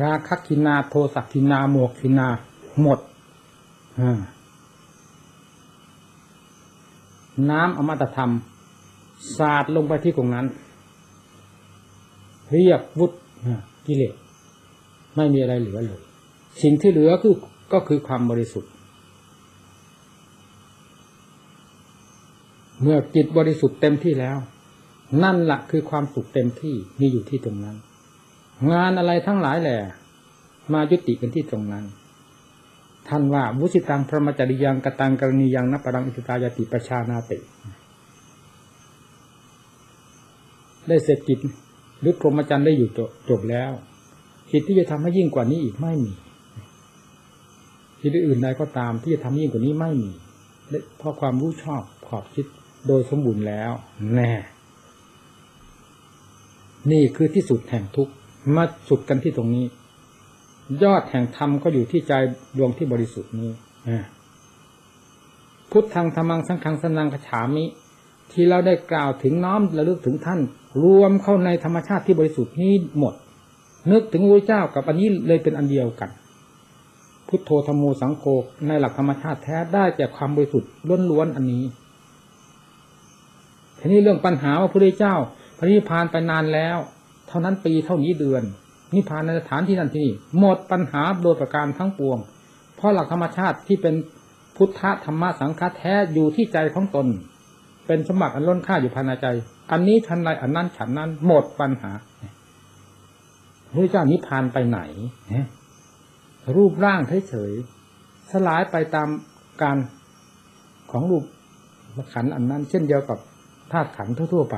[0.03, 2.29] ราคคินาโทสักคินาโมกคินา
[2.81, 2.99] หมด
[7.51, 8.33] น้ำอมตะธรรม
[9.37, 10.47] สาดลงไปที่ตรงนั้น
[12.51, 13.13] เรียบวุฒ
[13.87, 14.15] กิเลส
[15.17, 16.01] ไม่มีอะไรเหลือเลย
[16.63, 17.35] สิ่งที่เหลือคือ
[17.73, 18.71] ก็คือความบริสุทธิ์
[22.83, 24.39] เมื่อจิตบริสุทธิ์เต็มที่แล้ว
[25.23, 27.77] นั่นแหละคือความสุขเต็มที่มีอยู่ที่ตรงนั้น
[28.73, 29.79] งานอะไรทั้งหลายแหละ
[30.73, 31.85] มายุติกันที่ตรงนั้น
[33.09, 37.39] ท่านว่าวุสิตังพระมจริยังกตังกรณียังนับปรังอิสตายติประชานาติ
[40.89, 41.39] ได้เสร็จกิจ
[42.01, 42.89] หรือพรหมจรรย์ได้อยู่
[43.29, 43.71] จบแล้ว
[44.51, 46.13] กิจที่จะทำให้ยิ่งกว่านี้อีกไม่มี
[48.01, 50.13] กิจอื่นใดก็ตามที่จะทำยิ่งกว่านี้ไม่มี
[50.99, 52.47] เพราะความรู้ชอบขอบคิด
[52.87, 53.71] โดยสมบูรณ์แล้ว
[54.15, 54.33] แน่
[56.91, 58.13] นี่คือที่สุดแห่งทุกข์
[58.55, 59.67] มาสุดกันที่ตรงนี้
[60.83, 62.13] ยอดแห่งธรรมก็อยู่ที่ใจ
[62.57, 63.51] ดวงที่บริสุทธิ์นี้
[65.71, 67.65] พุทธังธรรมังสังฆังสนังกฉามิ
[68.33, 70.41] ที่เราได้กล่าวถึงน้อมระลึกถึงท่าน
[70.83, 73.15] รวมเข้าในธรรมชาติที่บริสุทธิ์นี้หมด
[73.91, 76.11] นึกถึงพระเจ้ากับอันนี้เลยเป็นอันเดียวกัน
[77.29, 78.25] พุทโธธรรมโมสังโฆ
[78.67, 80.71] ในหลักธรรมชาติแท้ได้จากความบริสุทธิ์
[81.11, 81.65] ล้วนๆอันนี้
[83.79, 85.15] ทีนี้เรื่องปัญหาว่าพระเจ้า
[85.59, 86.77] พระนิพพานไปนานแล้ว
[87.29, 88.43] เท่านั้นปีเท่านี้เดือน
[88.95, 92.19] นิพพานในสถานที่นั้นที่นี่หมดปัญหาโดยประการทั้งปวง
[92.77, 93.95] เพราะหลักธรรมชาติที่เป็น
[94.57, 97.07] พุทธธรรมสังฆแท้อยู่ที่ใจของตน
[97.93, 99.27] เป็นสมบัติอันล้นค่าอยู่ภายในใจ
[99.73, 101.93] อันนี้ฉันไรอันนั้นฉันนั้น หมดปัญหา
[103.73, 104.81] พระเจ้านิพพานไปไหน
[106.57, 109.09] รูปร่างเฉยๆสลายไปตาม
[109.63, 109.77] การ
[110.91, 111.25] ของรูป
[112.15, 113.19] ขันอันนั้น เช่นเดียวกับ
[113.73, 114.57] ธาตุขันทั่วๆไป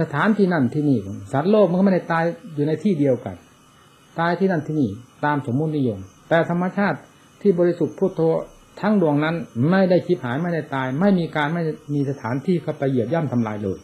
[0.00, 0.98] สถานที่นั่นที่นี่
[1.32, 3.36] สัตว์โลกมันก็ไม่ได้ตายอยู่ในที่เดียวกัน
[4.18, 4.90] ตายที่นั่นที่นี่
[5.24, 5.98] ตามสมมุตินิยม
[6.28, 6.98] แต่ธรรมชาติ
[7.40, 8.20] ที่บริสุทธิ์พุทโธ
[8.80, 9.36] ทั้งดวงนั้น
[9.70, 11.62] ไม่ได้คิดหายไม่ได้ตาย ไม่มีการไม่
[11.94, 13.78] มีสถานที่เข้าไปเหยียบย่ำทำลายเลย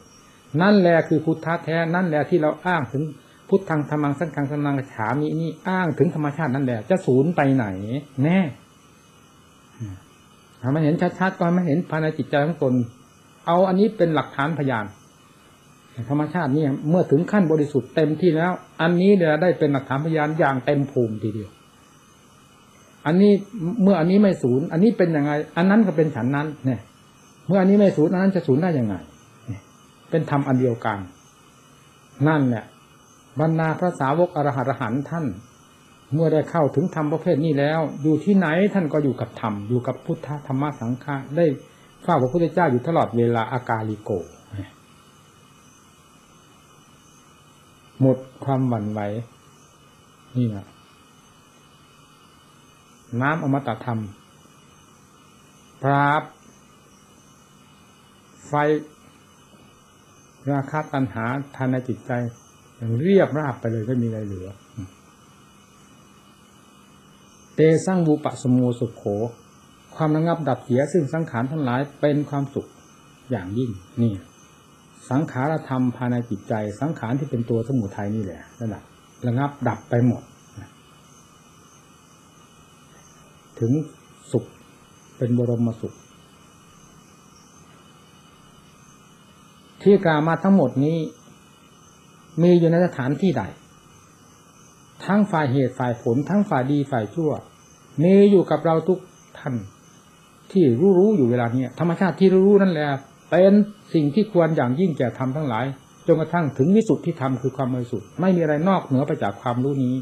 [0.61, 3.03] นั่นแหละคือพุทธะแท้นั่นแหละที่เราอ้างถึง
[3.49, 7.67] พุทธังธรรมังสังฆังสนังฉามีนี่อ้างถึงธรรมชาตินั่นแหละจะศูนย์ไปไหน
[8.23, 8.39] แน่
[10.61, 12.75] ถ้าไม่เห็นชัดๆก็ไม่เห็นภายในจิตใจของตน
[13.47, 14.85] เอาอันนี้เป็นหลักฐานพยาน
[16.11, 21.51] ธรรมชาตินี่เมื่อถึงขั้นบริสุทธิ์เต็มที่แล้ว อันนี้เดี๋ยได้เป็นหลักฐานพยานอย่างเต็มภูมิทีเดียว
[23.07, 23.33] อันนี้
[23.83, 26.81] เมื่ออันนี้ไม่ศูนย์ อันนี้เป็นยังไง อันนั้นก็เป็นฉันนั้น เนี่ย
[27.47, 28.95] เมื่ออันนี้ไม่ศูนย์อันนั้นจะศูนย์ได้ยังไง
[30.11, 30.99] เป็นธรรมอันเดียวกัน
[32.29, 32.65] นั่นแหละ
[33.41, 35.27] บรรดาพระสาวกอรหัตหันท่าน
[36.15, 41.45] เมื่อได้เข้าถึงธรรมประเภทนี้แล้ว อยู่ที่ไหนท่านก็อยู่กับธรรมอยู่กับพุทธธรรมสังฆะได้
[42.03, 44.11] เฝ้าพระพุทธเจ้าอยู่ตลอดเวลาอากาลิโก
[48.01, 49.01] หมดความหวั่นไหว
[50.37, 50.67] นี่นะ
[53.21, 54.01] น้ำอมตะธรรม
[55.83, 56.23] ปราบ
[58.47, 58.53] ไฟ
[60.53, 61.25] ราคาตัณหา
[61.57, 62.13] ทานในจิตใจ
[62.77, 64.49] อย่างเรียบราบไปเลยไม่มีอะไรเหลือ
[67.55, 69.05] เตสั่งบูปะสมูสุขโข
[69.95, 72.67] ความระงับดับเสียซึ่งสังขารทั้งหลายเป็นความสุข
[73.31, 73.71] อย่างยิ่ง
[74.03, 74.13] นี่
[75.11, 78.83] สังขารธรรมภายในจิตใจ สังขารที่เป็นตัวสมุทัยนี่แหละระดับ
[79.27, 80.23] ระงับดับไปหมด
[83.63, 83.73] ถึง
[84.33, 84.45] สุข
[85.17, 85.95] เป็นบรมสุข
[89.83, 90.99] ที่กล่าวมาทั้งหมดนี้
[92.43, 93.43] มีอยู่ในสถานที่ใด
[95.05, 97.31] ทั้งฝ่ายเหตุฝ่ายผล ทั้งฝ่ายดีฝ่ายชั่ว
[98.03, 98.99] มีอยู่กับเราทุก
[99.39, 99.55] ท่าน
[100.53, 102.87] ที่รู้รู้อยู่เวลานี้ธรรมชาติที่รู้รู้นั่นแหละ
[103.31, 103.53] เป็น
[103.95, 105.65] สิ่งที่ควรอย่างยิ่งแก่ธรรมทั้งหลาย
[106.07, 109.95] จนกระทั่งถึงวิสุทธิธรรมคือความบริสุทธิ์ไม่มีอะไรนอกเหนือไปจากความรู้นี้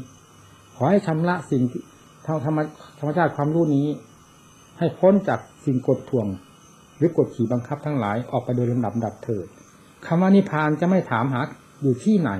[0.75, 1.81] ขอให้ชำระสิ่งทาง
[2.25, 2.59] ธรรม
[2.99, 3.87] ธรรมชาติความรู้นี้
[4.79, 6.27] ให้พ้นจากสิ่งกดท่วง
[6.97, 9.47] หรือกดขี่บังคับทั้งหลายออกไปโดยลำดับดับเถิด
[10.05, 11.41] คำว่านิพพานจะไม่ถามหา
[11.81, 12.31] อยู่ที่ไหน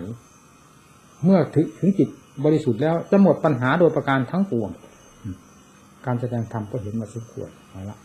[1.23, 2.09] เมื่อถึงถึงจิต
[2.45, 4.69] บริสุทธิ์แล้วจะหมดปัญหาโดยประการทั้งปวง
[6.05, 7.97] การแสดงธรรมก็เห็นมาสมควรเอาละ